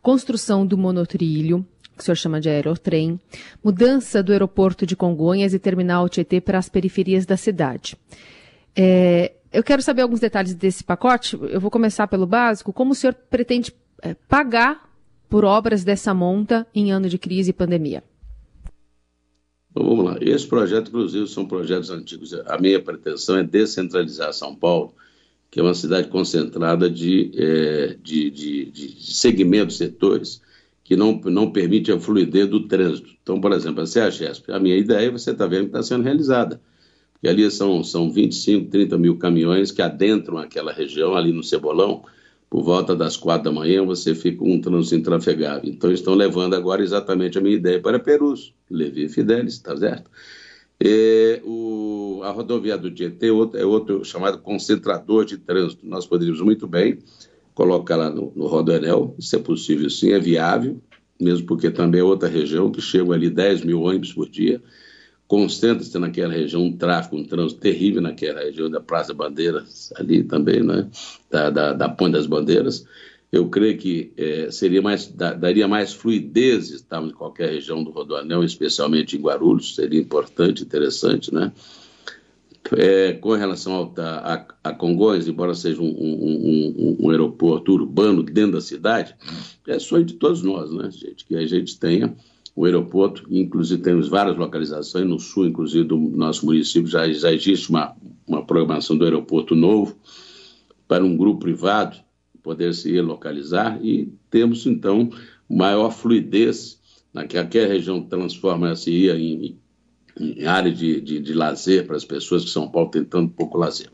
construção 0.00 0.66
do 0.66 0.78
monotrilho, 0.78 1.64
que 1.96 2.02
o 2.02 2.04
senhor 2.04 2.16
chama 2.16 2.40
de 2.40 2.48
aerotrem, 2.48 3.20
mudança 3.62 4.22
do 4.22 4.32
aeroporto 4.32 4.84
de 4.84 4.96
Congonhas 4.96 5.54
e 5.54 5.58
terminal 5.58 6.08
Tietê 6.08 6.40
para 6.40 6.58
as 6.58 6.68
periferias 6.68 7.24
da 7.24 7.36
cidade. 7.36 7.96
É, 8.76 9.32
eu 9.52 9.62
quero 9.62 9.80
saber 9.82 10.02
alguns 10.02 10.20
detalhes 10.20 10.54
desse 10.54 10.82
pacote. 10.82 11.38
Eu 11.48 11.60
vou 11.60 11.70
começar 11.70 12.08
pelo 12.08 12.26
básico. 12.26 12.72
Como 12.72 12.92
o 12.92 12.94
senhor 12.94 13.14
pretende 13.14 13.72
é, 14.02 14.14
pagar 14.28 14.92
por 15.28 15.44
obras 15.44 15.84
dessa 15.84 16.12
monta 16.12 16.66
em 16.74 16.90
ano 16.90 17.08
de 17.08 17.18
crise 17.18 17.50
e 17.50 17.52
pandemia? 17.52 18.02
Vamos 19.74 20.04
lá. 20.04 20.16
Esse 20.20 20.46
projeto, 20.46 20.88
inclusive, 20.88 21.26
são 21.26 21.46
projetos 21.46 21.90
antigos. 21.90 22.32
A 22.46 22.58
minha 22.58 22.80
pretensão 22.80 23.36
é 23.36 23.42
descentralizar 23.42 24.32
São 24.32 24.54
Paulo, 24.54 24.94
que 25.50 25.58
é 25.58 25.62
uma 25.62 25.74
cidade 25.74 26.08
concentrada 26.08 26.88
de, 26.88 27.32
é, 27.36 27.96
de, 28.00 28.30
de, 28.30 28.64
de, 28.70 29.14
segmentos, 29.14 29.76
setores, 29.76 30.40
que 30.84 30.94
não, 30.94 31.18
não 31.24 31.50
permite 31.50 31.90
a 31.90 31.98
fluidez 31.98 32.46
do 32.46 32.68
trânsito. 32.68 33.10
Então, 33.22 33.40
por 33.40 33.52
exemplo, 33.52 33.82
a 33.82 33.86
CEAGESP, 33.86 34.52
a 34.52 34.60
minha 34.60 34.76
ideia, 34.76 35.10
você 35.10 35.30
está 35.30 35.46
vendo 35.46 35.62
que 35.62 35.66
está 35.68 35.82
sendo 35.82 36.04
realizada 36.04 36.60
e 37.22 37.28
ali 37.28 37.50
são, 37.50 37.82
são 37.82 38.12
25, 38.12 38.70
30 38.70 38.98
mil 38.98 39.16
caminhões 39.16 39.72
que 39.72 39.80
adentram 39.80 40.36
aquela 40.36 40.70
região, 40.70 41.16
ali 41.16 41.32
no 41.32 41.42
Cebolão, 41.42 42.04
por 42.50 42.62
volta 42.62 42.94
das 42.94 43.16
quatro 43.16 43.44
da 43.44 43.50
manhã, 43.50 43.82
você 43.82 44.14
fica 44.14 44.44
um 44.44 44.60
trânsito 44.60 44.96
intrafegável. 44.96 45.68
Então, 45.70 45.90
estão 45.90 46.14
levando 46.14 46.54
agora 46.54 46.82
exatamente 46.82 47.38
a 47.38 47.40
minha 47.40 47.56
ideia 47.56 47.80
para 47.80 47.98
Perus, 47.98 48.52
Levi 48.70 49.08
Fidelis, 49.08 49.54
está 49.54 49.74
certo? 49.74 50.10
E 50.78 51.40
o, 51.44 52.20
a 52.24 52.30
rodovia 52.30 52.76
do 52.76 52.90
Tietê 52.90 53.28
é 53.28 53.32
outro, 53.32 53.58
é 53.58 53.64
outro 53.64 54.04
chamado 54.04 54.38
concentrador 54.38 55.24
de 55.24 55.38
trânsito. 55.38 55.86
Nós 55.86 56.06
poderíamos 56.06 56.42
muito 56.42 56.66
bem 56.66 56.98
colocar 57.54 57.96
lá 57.96 58.10
no, 58.10 58.32
no 58.34 58.46
Rodoanel, 58.46 59.14
se 59.20 59.36
é 59.36 59.38
possível 59.38 59.88
sim, 59.88 60.12
é 60.12 60.18
viável, 60.18 60.80
mesmo 61.20 61.46
porque 61.46 61.70
também 61.70 62.00
é 62.00 62.04
outra 62.04 62.28
região 62.28 62.70
que 62.70 62.80
chega 62.80 63.12
ali 63.12 63.30
10 63.30 63.64
mil 63.64 63.82
ônibus 63.82 64.12
por 64.12 64.28
dia, 64.28 64.60
concentra-se 65.26 65.98
naquela 65.98 66.32
região 66.32 66.62
um 66.62 66.76
tráfego, 66.76 67.16
um 67.16 67.24
trânsito 67.24 67.60
terrível 67.60 68.02
naquela 68.02 68.40
região 68.40 68.68
da 68.68 68.80
Praça 68.80 69.14
Bandeiras, 69.14 69.92
ali 69.96 70.24
também, 70.24 70.62
né? 70.62 70.88
da, 71.30 71.50
da, 71.50 71.72
da 71.72 71.88
Ponte 71.88 72.12
das 72.12 72.26
Bandeiras. 72.26 72.84
Eu 73.32 73.48
creio 73.48 73.76
que 73.76 74.12
é, 74.16 74.50
seria 74.50 74.80
mais, 74.80 75.08
daria 75.08 75.66
mais 75.66 75.92
fluidez 75.92 76.70
estarmos 76.70 77.10
em 77.10 77.14
qualquer 77.14 77.50
região 77.50 77.82
do 77.82 77.90
Rodoanel, 77.90 78.44
especialmente 78.44 79.16
em 79.16 79.20
Guarulhos, 79.20 79.74
seria 79.74 80.00
importante, 80.00 80.62
interessante, 80.62 81.34
né? 81.34 81.52
É, 82.72 83.12
com 83.12 83.32
relação 83.32 83.74
ao, 83.74 83.94
a, 83.98 84.46
a 84.64 84.72
Congonhas, 84.72 85.28
embora 85.28 85.54
seja 85.54 85.82
um, 85.82 85.86
um, 85.86 86.76
um, 86.78 86.96
um, 87.00 87.10
aeroporto 87.10 87.72
urbano 87.72 88.22
dentro 88.22 88.52
da 88.52 88.60
cidade, 88.60 89.14
é 89.66 89.78
sonho 89.78 90.04
de 90.04 90.14
todos 90.14 90.42
nós, 90.42 90.72
né, 90.72 90.90
gente? 90.90 91.26
Que 91.26 91.36
a 91.36 91.46
gente 91.46 91.78
tenha 91.78 92.16
o 92.56 92.64
aeroporto, 92.64 93.26
inclusive 93.28 93.82
temos 93.82 94.08
várias 94.08 94.36
localizações, 94.36 95.06
no 95.06 95.18
sul, 95.18 95.46
inclusive, 95.46 95.84
do 95.84 95.98
nosso 95.98 96.46
município, 96.46 96.88
já, 96.88 97.06
já 97.12 97.32
existe 97.32 97.68
uma, 97.68 97.94
uma 98.26 98.44
programação 98.44 98.96
do 98.96 99.04
aeroporto 99.04 99.54
novo 99.54 99.96
para 100.88 101.04
um 101.04 101.16
grupo 101.16 101.40
privado 101.40 101.96
poder 102.44 102.74
se 102.74 103.00
localizar 103.00 103.82
e 103.82 104.12
temos, 104.30 104.66
então, 104.66 105.10
maior 105.48 105.90
fluidez 105.90 106.78
naquela 107.12 107.48
região 107.48 108.02
transforma-se 108.02 109.08
em, 109.08 109.58
em 110.18 110.46
área 110.46 110.72
de, 110.72 111.00
de, 111.00 111.20
de 111.20 111.32
lazer 111.32 111.86
para 111.86 111.96
as 111.96 112.04
pessoas 112.04 112.44
que 112.44 112.50
São 112.50 112.68
Paulo 112.68 112.90
tem 112.90 113.04
tanto 113.04 113.32
pouco 113.34 113.58
lazer. 113.58 113.90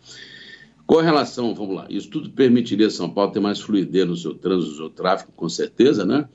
Com 0.86 0.96
relação, 0.96 1.54
vamos 1.54 1.76
lá, 1.76 1.86
isso 1.88 2.10
tudo 2.10 2.30
permitiria 2.30 2.90
São 2.90 3.08
Paulo 3.08 3.30
ter 3.30 3.40
mais 3.40 3.60
fluidez 3.60 4.06
no 4.06 4.16
seu 4.16 4.34
trânsito, 4.34 4.72
no 4.72 4.76
seu 4.76 4.90
tráfego, 4.90 5.32
com 5.36 5.48
certeza, 5.48 6.04
né? 6.04 6.28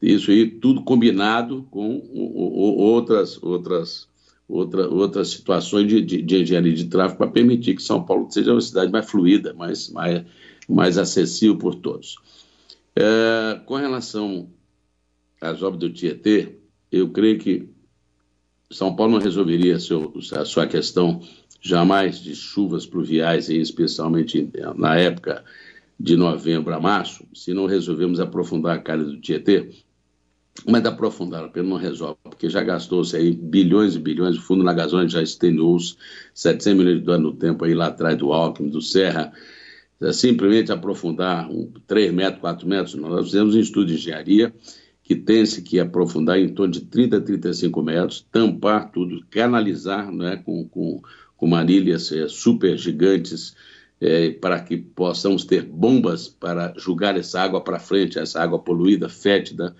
Isso 0.00 0.30
aí 0.30 0.48
tudo 0.48 0.82
combinado 0.82 1.66
com 1.70 2.00
outras, 2.14 3.42
outras, 3.42 4.08
outra, 4.48 4.88
outras 4.88 5.28
situações 5.28 5.88
de, 5.88 6.00
de, 6.00 6.22
de 6.22 6.42
engenharia 6.42 6.72
de 6.72 6.86
tráfego 6.86 7.18
para 7.18 7.30
permitir 7.30 7.76
que 7.76 7.82
São 7.82 8.04
Paulo 8.04 8.28
seja 8.30 8.52
uma 8.52 8.60
cidade 8.60 8.90
mais 8.90 9.08
fluida, 9.08 9.52
mais, 9.54 9.88
mais, 9.90 10.24
mais 10.68 10.98
acessível 10.98 11.56
por 11.56 11.74
todos. 11.74 12.16
É, 12.94 13.60
com 13.66 13.76
relação 13.76 14.48
às 15.40 15.62
obras 15.62 15.80
do 15.80 15.90
Tietê, 15.90 16.56
eu 16.90 17.08
creio 17.10 17.38
que 17.38 17.68
são 18.72 18.94
Paulo 18.94 19.12
não 19.12 19.20
resolveria 19.20 19.78
seu, 19.78 20.12
a 20.36 20.44
sua 20.44 20.66
questão 20.66 21.20
jamais 21.60 22.20
de 22.20 22.34
chuvas 22.34 22.84
pluviais, 22.84 23.48
e 23.48 23.56
especialmente 23.58 24.50
na 24.76 24.96
época 24.96 25.44
de 25.98 26.16
novembro 26.16 26.74
a 26.74 26.80
março, 26.80 27.24
se 27.32 27.54
não 27.54 27.66
resolvemos 27.66 28.18
aprofundar 28.18 28.76
a 28.76 28.80
calha 28.80 29.04
do 29.04 29.20
Tietê, 29.20 29.70
mas 30.66 30.84
aprofundar 30.84 31.44
apenas 31.44 31.70
não 31.70 31.76
resolve, 31.76 32.16
porque 32.24 32.50
já 32.50 32.62
gastou-se 32.62 33.16
aí 33.16 33.32
bilhões 33.32 33.94
e 33.94 33.98
bilhões, 33.98 34.36
o 34.36 34.42
Fundo 34.42 34.64
na 34.64 34.72
Gasônia 34.72 35.08
já 35.08 35.22
estendeu-se 35.22 35.96
700 36.34 36.78
milhões 36.78 36.98
de 36.98 37.04
dólares 37.04 37.24
no 37.24 37.32
tempo 37.32 37.64
aí 37.64 37.74
lá 37.74 37.86
atrás 37.86 38.18
do 38.18 38.32
Alckmin, 38.32 38.68
do 38.68 38.82
Serra, 38.82 39.32
é 40.00 40.12
simplesmente 40.12 40.72
aprofundar 40.72 41.48
um, 41.48 41.70
3 41.86 42.12
metros, 42.12 42.40
4 42.40 42.68
metros, 42.68 42.94
nós 42.96 43.26
fizemos 43.26 43.54
um 43.54 43.60
estudo 43.60 43.86
de 43.86 43.94
engenharia, 43.94 44.52
que 45.02 45.16
tem-se 45.16 45.62
que 45.62 45.80
aprofundar 45.80 46.38
em 46.38 46.48
torno 46.48 46.72
de 46.72 46.82
30 46.82 47.16
a 47.16 47.20
35 47.20 47.82
metros, 47.82 48.26
tampar 48.30 48.90
tudo, 48.90 49.24
canalizar 49.30 50.10
né, 50.12 50.40
com, 50.44 50.66
com, 50.68 51.02
com 51.36 51.46
manilhas 51.46 52.12
é, 52.12 52.28
super 52.28 52.78
gigantes, 52.78 53.56
é, 54.00 54.30
para 54.30 54.60
que 54.60 54.76
possamos 54.76 55.44
ter 55.44 55.62
bombas 55.62 56.28
para 56.28 56.74
jogar 56.76 57.16
essa 57.16 57.40
água 57.40 57.60
para 57.60 57.78
frente, 57.78 58.18
essa 58.18 58.42
água 58.42 58.58
poluída, 58.58 59.08
fétida, 59.08 59.74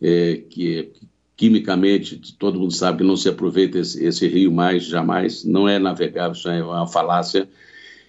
é, 0.00 0.42
que 0.48 0.92
quimicamente 1.36 2.36
todo 2.38 2.60
mundo 2.60 2.72
sabe 2.72 2.98
que 2.98 3.04
não 3.04 3.16
se 3.16 3.28
aproveita 3.28 3.78
esse, 3.78 4.04
esse 4.04 4.28
rio 4.28 4.52
mais, 4.52 4.84
jamais, 4.84 5.44
não 5.44 5.68
é 5.68 5.78
navegável, 5.78 6.32
isso 6.32 6.48
é 6.48 6.62
uma 6.62 6.86
falácia. 6.86 7.48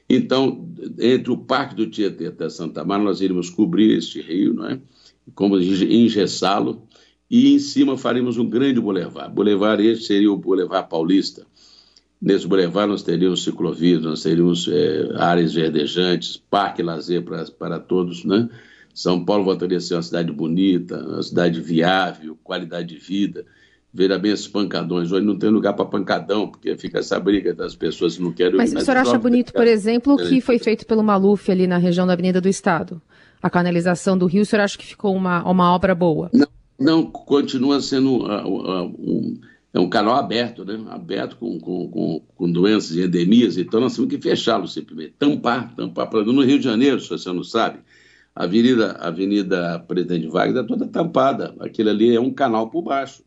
Então, 0.07 0.67
entre 0.99 1.31
o 1.31 1.37
Parque 1.37 1.75
do 1.75 1.89
Tietê 1.89 2.27
até 2.27 2.47
Santa 2.49 2.83
Mar, 2.83 2.99
nós 2.99 3.21
iríamos 3.21 3.49
cobrir 3.49 3.97
este 3.97 4.21
rio, 4.21 4.53
não 4.53 4.69
é? 4.69 4.79
Como 5.33 5.59
engessá-lo, 5.59 6.83
e 7.29 7.53
em 7.53 7.59
cima 7.59 7.97
faríamos 7.97 8.37
um 8.37 8.47
grande 8.47 8.79
bulevar. 8.79 9.29
Bulevar 9.29 9.79
este 9.79 10.05
seria 10.05 10.31
o 10.31 10.37
Bulevar 10.37 10.87
Paulista. 10.87 11.45
Nesse 12.21 12.47
bulevar 12.47 12.87
nós 12.87 13.03
teríamos 13.03 13.43
ciclovias, 13.43 14.01
nós 14.01 14.21
teríamos 14.21 14.67
é, 14.67 15.11
áreas 15.17 15.53
verdejantes, 15.53 16.37
parque 16.49 16.81
lazer 16.81 17.23
para, 17.23 17.43
para 17.45 17.79
todos, 17.79 18.23
né? 18.23 18.49
São 18.93 19.25
Paulo 19.25 19.43
voltaria 19.43 19.77
a 19.77 19.81
ser 19.81 19.95
uma 19.95 20.01
cidade 20.01 20.31
bonita, 20.31 20.97
uma 20.97 21.21
cidade 21.21 21.59
viável, 21.59 22.37
qualidade 22.41 22.87
de 22.87 22.97
vida. 22.97 23.45
Veja 23.93 24.17
bem 24.17 24.31
esses 24.31 24.47
pancadões. 24.47 25.11
Hoje 25.11 25.25
não 25.25 25.37
tem 25.37 25.49
lugar 25.49 25.73
para 25.73 25.83
pancadão, 25.83 26.47
porque 26.47 26.77
fica 26.77 26.99
essa 26.99 27.19
briga 27.19 27.53
das 27.53 27.75
pessoas 27.75 28.15
que 28.15 28.23
não 28.23 28.31
querem... 28.31 28.55
Mas 28.55 28.73
o 28.73 28.79
senhor 28.79 28.97
acha 28.97 29.17
bonito, 29.17 29.51
por 29.51 29.67
exemplo, 29.67 30.13
o 30.13 30.17
que 30.17 30.39
foi 30.39 30.59
feito 30.59 30.85
pelo 30.85 31.03
Maluf 31.03 31.51
ali 31.51 31.67
na 31.67 31.77
região 31.77 32.07
da 32.07 32.13
Avenida 32.13 32.39
do 32.39 32.47
Estado? 32.47 33.01
A 33.41 33.49
canalização 33.49 34.17
do 34.17 34.25
rio, 34.25 34.41
o 34.41 34.45
senhor 34.45 34.63
acha 34.63 34.77
que 34.77 34.85
ficou 34.85 35.15
uma, 35.15 35.43
uma 35.43 35.73
obra 35.73 35.93
boa? 35.93 36.29
Não, 36.33 36.47
não 36.79 37.05
continua 37.05 37.81
sendo 37.81 38.25
uh, 38.25 38.47
uh, 38.47 38.85
um, 38.85 39.39
é 39.73 39.79
um 39.79 39.89
canal 39.89 40.15
aberto, 40.15 40.63
né? 40.63 40.81
aberto 40.89 41.35
com, 41.35 41.59
com, 41.59 41.89
com, 41.89 42.21
com 42.35 42.51
doenças 42.51 42.95
e 42.95 43.03
endemias, 43.03 43.57
então 43.57 43.81
nós 43.81 43.93
temos 43.95 44.09
que 44.09 44.21
fechá-lo 44.21 44.67
simplesmente, 44.67 45.15
tampar, 45.19 45.75
tampar. 45.75 46.09
No 46.25 46.43
Rio 46.43 46.57
de 46.57 46.63
Janeiro, 46.63 46.99
se 47.01 47.09
você 47.09 47.31
não 47.31 47.43
sabe, 47.43 47.79
a 48.33 48.43
Avenida, 48.45 48.91
Avenida 48.93 49.79
Presidente 49.87 50.27
Vargas 50.27 50.63
é 50.63 50.67
toda 50.67 50.87
tampada, 50.87 51.55
aquilo 51.59 51.89
ali 51.89 52.15
é 52.15 52.19
um 52.19 52.33
canal 52.33 52.69
por 52.69 52.81
baixo. 52.81 53.23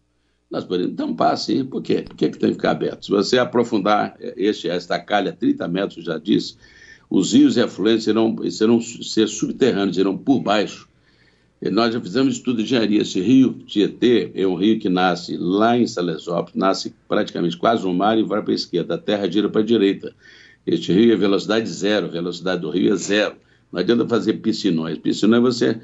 Nós 0.51 0.65
podemos 0.65 0.97
tampar 0.97 1.37
sim, 1.37 1.65
por 1.65 1.83
quê? 1.83 2.03
Por 2.09 2.17
que, 2.17 2.31
que 2.31 2.39
tem 2.39 2.51
que 2.51 2.57
ficar 2.57 2.71
aberto? 2.71 3.05
Se 3.05 3.11
você 3.11 3.39
aprofundar 3.39 4.17
este, 4.19 4.69
esta 4.71 4.99
calha 4.99 5.33
30 5.33 5.69
metros, 5.69 6.05
já 6.05 6.17
disse, 6.17 6.57
os 7.11 7.33
rios 7.33 7.57
e 7.57 7.61
afluentes 7.61 8.05
serão, 8.05 8.37
serão 8.51 8.81
ser 8.81 9.29
subterrâneos, 9.29 9.97
serão 9.97 10.17
por 10.17 10.41
baixo. 10.41 10.89
E 11.61 11.71
nós 11.71 11.93
já 11.93 12.01
fizemos 12.01 12.35
estudo 12.35 12.59
de 12.59 12.63
engenharia. 12.65 13.03
Esse 13.03 13.21
rio 13.21 13.55
Tietê 13.67 14.31
é 14.35 14.47
um 14.47 14.55
rio 14.55 14.79
que 14.79 14.89
nasce 14.89 15.37
lá 15.37 15.77
em 15.77 15.87
Salesópolis, 15.87 16.55
nasce 16.55 16.95
praticamente 17.09 17.57
quase 17.57 17.85
no 17.85 17.93
mar 17.93 18.17
e 18.17 18.23
vai 18.23 18.43
para 18.43 18.53
a 18.53 18.55
esquerda, 18.55 18.95
a 18.95 18.99
terra 18.99 19.29
gira 19.31 19.49
para 19.49 19.61
a 19.61 19.65
direita. 19.65 20.15
Este 20.67 20.93
rio 20.93 21.13
é 21.13 21.17
velocidade 21.17 21.69
zero, 21.69 22.07
a 22.07 22.11
velocidade 22.11 22.61
do 22.61 22.71
rio 22.71 22.93
é 22.93 22.97
zero. 22.97 23.37
Não 23.73 23.81
adianta 23.81 24.07
fazer 24.07 24.35
piscinões. 24.35 24.99
Piscinões 24.99 25.43
você 25.43 25.81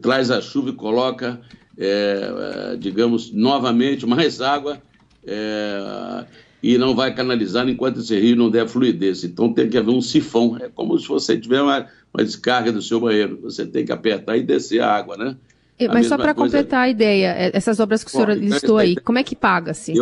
traz 0.00 0.30
a 0.30 0.40
chuva 0.40 0.70
e 0.70 0.74
coloca, 0.74 1.40
é 1.76 2.76
digamos, 2.78 3.32
novamente 3.32 4.06
mais 4.06 4.40
água. 4.40 4.80
É, 5.26 6.24
e 6.64 6.78
não 6.78 6.94
vai 6.96 7.14
canalizar 7.14 7.68
enquanto 7.68 8.00
esse 8.00 8.18
rio 8.18 8.36
não 8.36 8.50
der 8.50 8.66
fluidez. 8.66 9.22
Então 9.22 9.52
tem 9.52 9.68
que 9.68 9.76
haver 9.76 9.90
um 9.90 10.00
sifão. 10.00 10.56
É 10.58 10.70
como 10.70 10.98
se 10.98 11.06
você 11.06 11.38
tiver 11.38 11.60
uma, 11.60 11.86
uma 12.12 12.24
descarga 12.24 12.72
do 12.72 12.80
seu 12.80 12.98
banheiro. 12.98 13.38
Você 13.42 13.66
tem 13.66 13.84
que 13.84 13.92
apertar 13.92 14.38
e 14.38 14.42
descer 14.42 14.80
a 14.80 14.90
água, 14.90 15.14
né? 15.14 15.36
É, 15.78 15.88
mas 15.88 16.06
só 16.06 16.16
para 16.16 16.32
completar 16.32 16.84
a 16.84 16.88
ideia, 16.88 17.34
é, 17.36 17.50
essas 17.52 17.80
obras 17.80 18.02
que 18.02 18.08
o 18.08 18.12
senhor 18.12 18.30
então 18.30 18.42
listou 18.42 18.78
aí, 18.78 18.96
como 18.96 19.18
é 19.18 19.22
que 19.22 19.36
paga-se? 19.36 19.92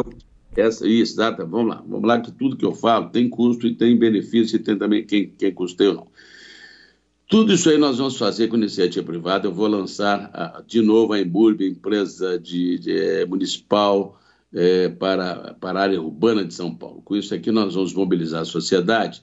Essa, 0.57 0.87
isso, 0.87 1.15
exato. 1.15 1.45
Vamos 1.45 1.75
lá. 1.75 1.83
Vamos 1.85 2.07
lá 2.07 2.21
que 2.21 2.31
tudo 2.31 2.57
que 2.57 2.65
eu 2.65 2.75
falo 2.77 3.09
tem 3.09 3.29
custo 3.29 3.67
e 3.67 3.75
tem 3.75 3.99
benefício 3.99 4.55
e 4.55 4.61
tem 4.61 4.79
também 4.79 5.05
quem, 5.05 5.33
quem 5.37 5.53
custeia 5.53 5.91
ou 5.91 5.97
não. 5.97 6.07
Tudo 7.27 7.53
isso 7.55 7.69
aí 7.71 7.79
nós 7.79 7.99
vamos 7.99 8.17
fazer 8.17 8.47
com 8.47 8.57
iniciativa 8.57 9.05
privada. 9.05 9.49
Eu 9.49 9.53
vou 9.53 9.67
lançar 9.67 10.31
ah, 10.33 10.63
de 10.65 10.81
novo 10.81 11.13
a 11.13 11.19
Emburb, 11.19 11.67
empresa 11.67 12.39
de, 12.39 12.79
de, 12.79 12.97
é, 12.97 13.27
municipal, 13.27 14.17
é, 14.55 14.89
para, 14.89 15.55
para 15.55 15.79
a 15.79 15.83
área 15.83 16.01
urbana 16.01 16.45
de 16.45 16.55
São 16.55 16.75
Paulo. 16.75 17.03
Com 17.03 17.17
isso 17.17 17.35
aqui 17.35 17.51
nós 17.51 17.75
vamos 17.75 17.93
mobilizar 17.95 18.43
a 18.43 18.45
sociedade 18.45 19.23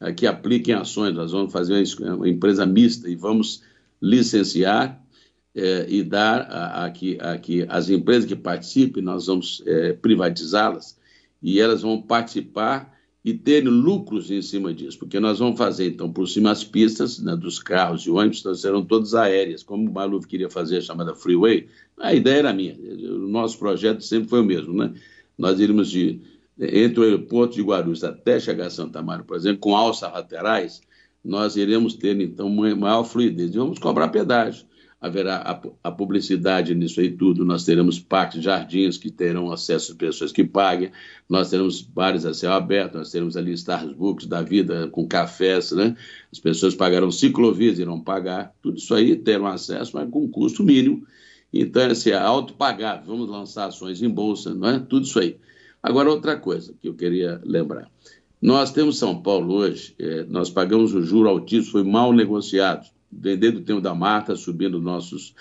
a 0.00 0.12
que 0.12 0.26
apliquem 0.26 0.74
ações, 0.74 1.14
nós 1.14 1.32
vamos 1.32 1.52
fazer 1.52 1.84
uma, 2.00 2.28
empresa 2.28 2.64
mista 2.64 3.08
e 3.08 3.14
vamos 3.14 3.62
licenciar 4.00 4.98
é, 5.54 5.86
e 5.88 6.02
dar 6.02 6.40
a, 6.42 6.86
a, 6.86 6.90
que, 6.90 7.18
a 7.20 7.38
as 7.76 7.90
empresas 7.90 8.24
que 8.24 8.36
participem, 8.36 9.02
nós 9.02 9.26
vamos 9.26 9.62
é, 9.66 9.92
privatizá-las 9.92 10.98
e 11.42 11.60
elas 11.60 11.82
vão 11.82 12.00
participar 12.00 12.98
e 13.24 13.34
ter 13.34 13.62
lucros 13.68 14.30
em 14.30 14.40
cima 14.40 14.72
disso, 14.72 14.98
porque 14.98 15.20
nós 15.20 15.38
vamos 15.38 15.58
fazer, 15.58 15.88
então, 15.88 16.10
por 16.10 16.26
cima 16.26 16.50
as 16.50 16.64
pistas 16.64 17.18
né, 17.18 17.36
dos 17.36 17.58
carros 17.58 18.02
e 18.02 18.10
ônibus 18.10 18.40
então, 18.40 18.54
serão 18.54 18.84
todas 18.84 19.14
aéreas, 19.14 19.62
como 19.62 19.88
o 19.88 19.92
Maluf 19.92 20.26
queria 20.26 20.48
fazer 20.48 20.78
a 20.78 20.80
chamada 20.80 21.14
Freeway, 21.14 21.68
a 21.98 22.14
ideia 22.14 22.38
era 22.38 22.52
minha, 22.52 22.74
o 22.74 23.28
nosso 23.28 23.58
projeto 23.58 24.02
sempre 24.02 24.30
foi 24.30 24.40
o 24.40 24.44
mesmo, 24.44 24.72
né? 24.72 24.94
Nós 25.36 25.60
iríamos 25.60 25.90
de, 25.90 26.20
entre 26.58 27.00
o 27.00 27.02
aeroporto 27.02 27.54
de 27.54 27.62
Guarulhos 27.62 28.02
até 28.02 28.40
chegar 28.40 28.66
a 28.66 28.70
Santa 28.70 29.02
Maria, 29.02 29.24
por 29.24 29.36
exemplo, 29.36 29.60
com 29.60 29.76
alças 29.76 30.10
laterais, 30.10 30.80
nós 31.22 31.56
iremos 31.56 31.94
ter, 31.94 32.18
então, 32.20 32.48
maior 32.48 33.04
fluidez, 33.04 33.54
e 33.54 33.58
vamos 33.58 33.78
cobrar 33.78 34.08
pedágio 34.08 34.64
haverá 35.00 35.36
a, 35.36 35.88
a, 35.88 35.90
publicidade 35.90 36.74
nisso 36.74 37.00
aí 37.00 37.10
tudo. 37.10 37.44
Nós 37.44 37.64
teremos 37.64 37.98
parques, 37.98 38.42
jardins 38.42 38.98
que 38.98 39.10
terão 39.10 39.50
acesso 39.50 39.92
às 39.92 39.98
pessoas 39.98 40.30
que 40.30 40.44
paguem. 40.44 40.92
Nós 41.28 41.48
teremos 41.48 41.80
bares 41.80 42.26
a 42.26 42.34
céu 42.34 42.52
aberto, 42.52 42.98
nós 42.98 43.10
teremos 43.10 43.36
ali 43.36 43.52
Starbucks 43.52 44.26
da 44.26 44.42
vida 44.42 44.88
com 44.88 45.08
cafés, 45.08 45.72
né? 45.72 45.96
As 46.30 46.38
pessoas 46.38 46.74
pagarão 46.74 47.10
ciclovias, 47.10 47.78
irão 47.78 47.98
pagar. 47.98 48.54
Tudo 48.60 48.76
isso 48.76 48.94
aí 48.94 49.16
terão 49.16 49.46
acesso, 49.46 49.92
mas 49.94 50.10
com 50.10 50.28
custo 50.28 50.62
mínimo. 50.62 51.06
Então, 51.52 51.90
assim, 51.90 52.10
é 52.10 52.18
autopagável, 52.18 53.06
vamos 53.06 53.28
lançar 53.28 53.66
ações 53.66 54.02
em 54.02 54.08
bolsa, 54.08 54.54
não 54.54 54.68
é? 54.68 54.78
Tudo 54.78 55.06
isso 55.06 55.18
aí. 55.18 55.36
Agora, 55.82 56.10
outra 56.10 56.36
coisa 56.36 56.74
que 56.80 56.88
eu 56.88 56.94
queria 56.94 57.40
lembrar. 57.42 57.90
Nós 58.40 58.70
temos 58.72 58.98
São 58.98 59.20
Paulo 59.20 59.54
hoje, 59.54 59.94
é, 59.98 60.24
nós 60.24 60.48
pagamos 60.48 60.94
o 60.94 61.02
juro 61.02 61.28
altíssimo, 61.28 61.72
foi 61.72 61.84
mal 61.84 62.12
negociado, 62.12 62.86
vendendo 63.10 63.58
o 63.58 63.62
tempo 63.62 63.80
da 63.80 63.94
marca, 63.94 64.36
subindo 64.36 64.80
nossos, 64.80 65.34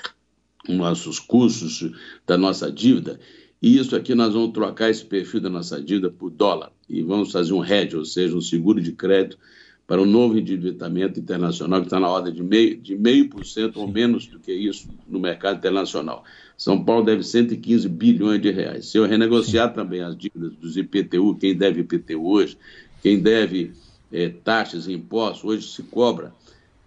nossos 0.67 1.19
custos 1.19 1.91
da 2.25 2.37
nossa 2.37 2.71
dívida. 2.71 3.19
E 3.61 3.77
isso 3.77 3.95
aqui 3.95 4.15
nós 4.15 4.33
vamos 4.33 4.53
trocar 4.53 4.89
esse 4.89 5.05
perfil 5.05 5.41
da 5.41 5.49
nossa 5.49 5.81
dívida 5.81 6.09
por 6.09 6.29
dólar 6.29 6.71
e 6.89 7.03
vamos 7.03 7.31
fazer 7.31 7.53
um 7.53 7.63
hedge, 7.63 7.97
ou 7.97 8.05
seja, 8.05 8.35
um 8.35 8.41
seguro 8.41 8.81
de 8.81 8.93
crédito 8.93 9.37
para 9.85 9.99
o 9.99 10.03
um 10.03 10.07
novo 10.07 10.37
endividamento 10.37 11.19
internacional 11.19 11.81
que 11.81 11.87
está 11.87 11.99
na 11.99 12.07
ordem 12.07 12.31
de 12.31 12.43
meio, 12.43 12.77
de 12.77 12.95
meio 12.95 13.27
por 13.27 13.43
cento 13.43 13.79
ou 13.79 13.87
menos 13.87 14.27
do 14.27 14.39
que 14.39 14.53
isso 14.53 14.87
no 15.07 15.19
mercado 15.19 15.57
internacional. 15.57 16.23
São 16.55 16.83
Paulo 16.83 17.03
deve 17.03 17.23
115 17.23 17.89
bilhões 17.89 18.39
de 18.39 18.51
reais. 18.51 18.85
Se 18.85 18.97
eu 18.97 19.05
renegociar 19.05 19.69
Sim. 19.69 19.75
também 19.75 20.01
as 20.01 20.15
dívidas 20.15 20.53
dos 20.57 20.77
IPTU, 20.77 21.35
quem 21.35 21.57
deve 21.57 21.81
IPTU 21.81 22.23
hoje, 22.23 22.55
quem 23.01 23.19
deve 23.19 23.71
é, 24.11 24.29
taxas 24.29 24.87
e 24.87 24.93
impostos, 24.93 25.43
hoje 25.43 25.67
se 25.67 25.83
cobra 25.83 26.33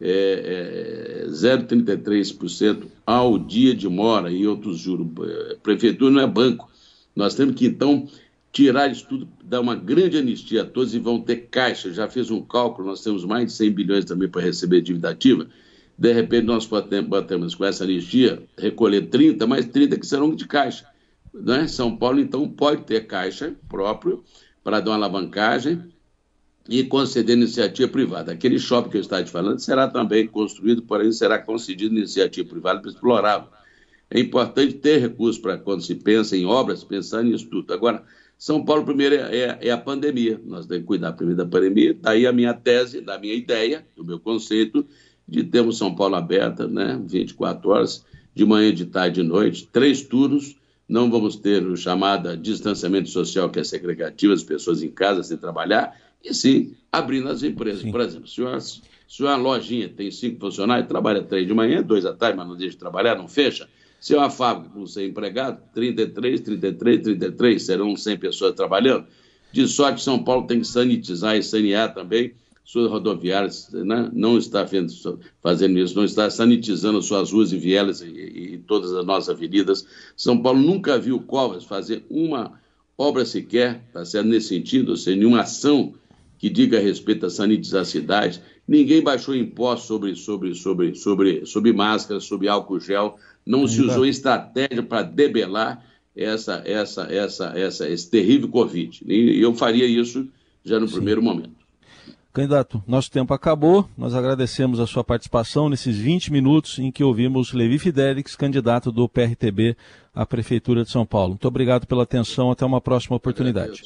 é, 0.04 1.24
é, 1.26 1.28
0,33% 1.28 2.86
ao 3.06 3.38
dia 3.38 3.72
de 3.72 3.88
mora 3.88 4.32
e 4.32 4.46
outros 4.48 4.78
juros. 4.78 5.06
É, 5.22 5.56
prefeitura 5.62 6.10
não 6.10 6.20
é 6.20 6.26
banco. 6.26 6.68
Nós 7.14 7.36
temos 7.36 7.54
que, 7.54 7.66
então, 7.66 8.08
tirar 8.50 8.90
isso 8.90 9.06
tudo, 9.08 9.28
dar 9.44 9.60
uma 9.60 9.76
grande 9.76 10.18
anistia 10.18 10.62
a 10.62 10.64
todos 10.64 10.92
e 10.92 10.98
vão 10.98 11.20
ter 11.20 11.48
caixa. 11.50 11.92
Já 11.92 12.08
fiz 12.08 12.30
um 12.30 12.42
cálculo, 12.42 12.88
nós 12.88 13.02
temos 13.04 13.24
mais 13.24 13.46
de 13.46 13.52
100 13.52 13.70
bilhões 13.70 14.04
também 14.04 14.28
para 14.28 14.42
receber 14.42 14.80
dívida 14.80 15.10
ativa. 15.10 15.46
De 15.96 16.12
repente, 16.12 16.46
nós 16.46 16.66
podemos, 16.66 17.54
com 17.54 17.64
essa 17.64 17.84
anistia, 17.84 18.42
recolher 18.58 19.02
30, 19.02 19.46
mais 19.46 19.66
30 19.66 19.98
que 19.98 20.06
serão 20.06 20.34
de 20.34 20.48
caixa. 20.48 20.84
Né? 21.32 21.68
São 21.68 21.96
Paulo, 21.96 22.18
então, 22.18 22.48
pode 22.48 22.82
ter 22.84 23.06
caixa 23.06 23.54
próprio 23.68 24.24
para 24.64 24.80
dar 24.80 24.90
uma 24.90 24.96
alavancagem 24.96 25.92
e 26.68 26.85
conceder 26.85 27.37
iniciativa 27.37 27.88
privada. 27.88 28.33
Aquele 28.33 28.59
shopping 28.59 28.90
que 28.90 28.96
eu 28.96 29.01
estava 29.01 29.25
te 29.25 29.31
falando 29.31 29.59
será 29.59 29.88
também 29.88 30.27
construído, 30.27 30.83
porém 30.83 31.11
será 31.12 31.38
concedido 31.38 31.94
iniciativa 31.94 32.48
privada 32.48 32.81
para 32.81 32.90
explorá-lo. 32.90 33.48
É 34.11 34.20
importante 34.20 34.75
ter 34.75 34.98
recursos 34.98 35.40
para 35.40 35.57
quando 35.57 35.83
se 35.83 35.94
pensa 35.94 36.37
em 36.37 36.44
obras, 36.44 36.85
pensar 36.85 37.22
nisso 37.22 37.48
tudo. 37.48 37.72
Agora, 37.72 38.05
São 38.38 38.64
Paulo, 38.64 38.85
primeiro, 38.85 39.14
é, 39.14 39.37
é, 39.38 39.59
é 39.62 39.70
a 39.70 39.79
pandemia. 39.79 40.40
Nós 40.44 40.66
temos 40.66 40.83
que 40.83 40.87
cuidar 40.87 41.12
primeiro 41.14 41.38
da 41.38 41.46
pandemia. 41.46 41.96
Daí 41.98 42.27
a 42.27 42.33
minha 42.33 42.53
tese, 42.53 43.01
da 43.01 43.18
minha 43.18 43.35
ideia, 43.35 43.87
do 43.96 44.05
meu 44.05 44.20
conceito 44.20 44.87
de 45.27 45.44
termos 45.44 45.79
São 45.79 45.94
Paulo 45.94 46.14
aberta, 46.14 46.68
né, 46.68 47.01
24 47.07 47.70
horas, 47.70 48.05
de 48.35 48.44
manhã, 48.44 48.72
de 48.72 48.87
tarde 48.87 49.20
e 49.20 49.22
de 49.22 49.29
noite, 49.29 49.68
três 49.72 50.03
turnos. 50.03 50.57
Não 50.88 51.11
vamos 51.11 51.37
ter 51.37 51.64
o 51.66 51.77
chamado 51.77 52.37
distanciamento 52.37 53.09
social, 53.09 53.48
que 53.48 53.61
é 53.61 53.64
segregativo, 53.64 54.35
as 54.35 54.42
pessoas 54.42 54.83
em 54.83 54.90
casa 54.90 55.22
sem 55.22 55.38
trabalhar, 55.38 55.96
e 56.24 56.35
sim 56.35 56.74
abrindo 56.90 57.28
as 57.28 57.42
empresas. 57.42 57.82
Sim. 57.82 57.90
Por 57.90 58.00
exemplo, 58.00 58.28
se 58.28 58.40
uma, 58.42 58.61
se 58.61 59.22
uma 59.22 59.37
lojinha 59.37 59.88
tem 59.88 60.11
cinco 60.11 60.40
funcionários, 60.40 60.88
trabalha 60.88 61.22
três 61.22 61.46
de 61.46 61.54
manhã, 61.54 61.82
dois 61.82 62.04
à 62.04 62.12
tarde, 62.12 62.37
mas 62.37 62.46
não 62.46 62.56
deixa 62.56 62.72
de 62.72 62.78
trabalhar, 62.78 63.16
não 63.16 63.28
fecha. 63.28 63.68
Se 64.00 64.14
é 64.14 64.18
uma 64.18 64.30
fábrica 64.30 64.74
com 64.74 64.85
100 64.85 65.08
empregados, 65.08 65.62
33, 65.74 66.40
33, 66.40 67.02
33, 67.02 67.62
serão 67.62 67.96
100 67.96 68.18
pessoas 68.18 68.52
trabalhando. 68.54 69.06
De 69.52 69.66
sorte, 69.68 70.02
São 70.02 70.22
Paulo 70.22 70.46
tem 70.46 70.58
que 70.58 70.66
sanitizar 70.66 71.37
e 71.37 71.42
sanear 71.42 71.94
também 71.94 72.35
suas 72.64 72.90
rodoviárias, 72.90 73.70
né? 73.72 74.11
não 74.12 74.38
está 74.38 74.66
fazendo 75.40 75.78
isso, 75.78 75.96
não 75.96 76.04
está 76.04 76.30
sanitizando 76.30 77.02
suas 77.02 77.32
ruas 77.32 77.52
e 77.52 77.58
vielas 77.58 78.00
e, 78.00 78.06
e, 78.06 78.54
e 78.54 78.58
todas 78.58 78.92
as 78.92 79.04
nossas 79.04 79.28
avenidas. 79.28 79.87
São 80.16 80.40
Paulo 80.40 80.61
nunca 80.61 80.98
viu 80.98 81.20
Covas 81.20 81.64
fazer 81.64 82.04
uma 82.08 82.61
obra 82.96 83.24
sequer, 83.24 83.82
tá 83.92 84.04
certo, 84.04 84.26
nesse 84.26 84.48
sentido, 84.48 84.90
ou 84.90 84.96
seja, 84.96 85.16
nenhuma 85.16 85.40
ação 85.40 85.94
que 86.42 86.50
diga 86.50 86.81
respeito 86.81 87.24
à 87.24 87.31
sanitizar 87.31 87.83
a 87.83 87.85
cidade. 87.85 88.42
Ninguém 88.66 89.00
baixou 89.00 89.33
impostos 89.33 89.87
sobre, 89.87 90.16
sobre, 90.16 90.57
sobre, 90.57 90.92
sobre, 90.96 91.46
sobre 91.46 91.72
máscara, 91.72 92.18
sobre 92.18 92.48
álcool 92.48 92.81
gel. 92.81 93.16
Não 93.46 93.68
se 93.68 93.81
usou 93.81 94.05
estratégia 94.05 94.83
para 94.83 95.05
debelar 95.05 95.87
essa, 96.16 96.61
essa, 96.66 97.02
essa, 97.05 97.44
essa, 97.57 97.88
esse 97.88 98.11
terrível 98.11 98.48
Covid. 98.48 99.05
E 99.07 99.40
eu 99.40 99.55
faria 99.55 99.87
isso 99.87 100.26
já 100.64 100.81
no 100.81 100.88
Sim. 100.88 100.96
primeiro 100.96 101.22
momento. 101.22 101.62
Candidato, 102.33 102.83
nosso 102.88 103.09
tempo 103.09 103.33
acabou. 103.33 103.88
Nós 103.96 104.12
agradecemos 104.12 104.81
a 104.81 104.87
sua 104.87 105.05
participação 105.05 105.68
nesses 105.68 105.96
20 105.96 106.33
minutos 106.33 106.76
em 106.81 106.90
que 106.90 107.05
ouvimos 107.05 107.52
Levi 107.52 107.78
Fidelix, 107.78 108.35
candidato 108.35 108.90
do 108.90 109.09
PRTB 109.09 109.76
à 110.12 110.26
Prefeitura 110.26 110.83
de 110.83 110.90
São 110.90 111.07
Paulo. 111.07 111.31
Muito 111.31 111.46
obrigado 111.46 111.87
pela 111.87 112.02
atenção. 112.02 112.50
Até 112.50 112.66
uma 112.66 112.81
próxima 112.81 113.14
oportunidade. 113.14 113.81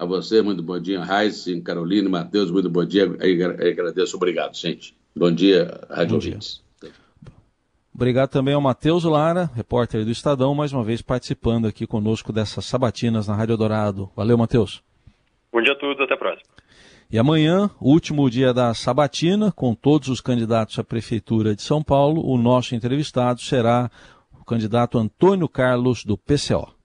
A 0.00 0.06
você, 0.06 0.40
muito 0.40 0.62
bom 0.62 0.80
dia. 0.80 1.04
Raíssa, 1.04 1.50
Carolina, 1.60 2.08
Matheus, 2.08 2.50
muito 2.50 2.70
bom 2.70 2.82
dia. 2.86 3.04
Agradeço, 3.04 4.16
obrigado, 4.16 4.56
gente. 4.56 4.96
Bom 5.14 5.30
dia, 5.30 5.78
Rádio 5.90 6.08
bom 6.08 6.14
Ouvintes. 6.14 6.64
Dia. 6.80 6.90
Obrigado 7.94 8.30
também 8.30 8.54
ao 8.54 8.62
Matheus 8.62 9.04
Lara, 9.04 9.50
repórter 9.54 10.02
do 10.02 10.10
Estadão, 10.10 10.54
mais 10.54 10.72
uma 10.72 10.82
vez 10.82 11.02
participando 11.02 11.66
aqui 11.66 11.86
conosco 11.86 12.32
dessas 12.32 12.64
sabatinas 12.64 13.28
na 13.28 13.34
Rádio 13.34 13.58
Dourado. 13.58 14.10
Valeu, 14.16 14.38
Matheus. 14.38 14.82
Bom 15.52 15.60
dia 15.60 15.74
a 15.74 15.78
todos, 15.78 16.02
até 16.02 16.14
a 16.14 16.16
próxima. 16.16 16.48
E 17.10 17.18
amanhã, 17.18 17.68
último 17.78 18.30
dia 18.30 18.54
da 18.54 18.72
sabatina, 18.72 19.52
com 19.52 19.74
todos 19.74 20.08
os 20.08 20.22
candidatos 20.22 20.78
à 20.78 20.82
Prefeitura 20.82 21.54
de 21.54 21.60
São 21.60 21.82
Paulo, 21.82 22.26
o 22.26 22.38
nosso 22.38 22.74
entrevistado 22.74 23.42
será 23.42 23.90
o 24.40 24.46
candidato 24.46 24.96
Antônio 24.96 25.46
Carlos, 25.46 26.06
do 26.06 26.16
PCO. 26.16 26.79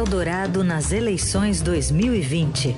Eldorado 0.00 0.64
nas 0.64 0.92
eleições 0.92 1.60
2020. 1.60 2.74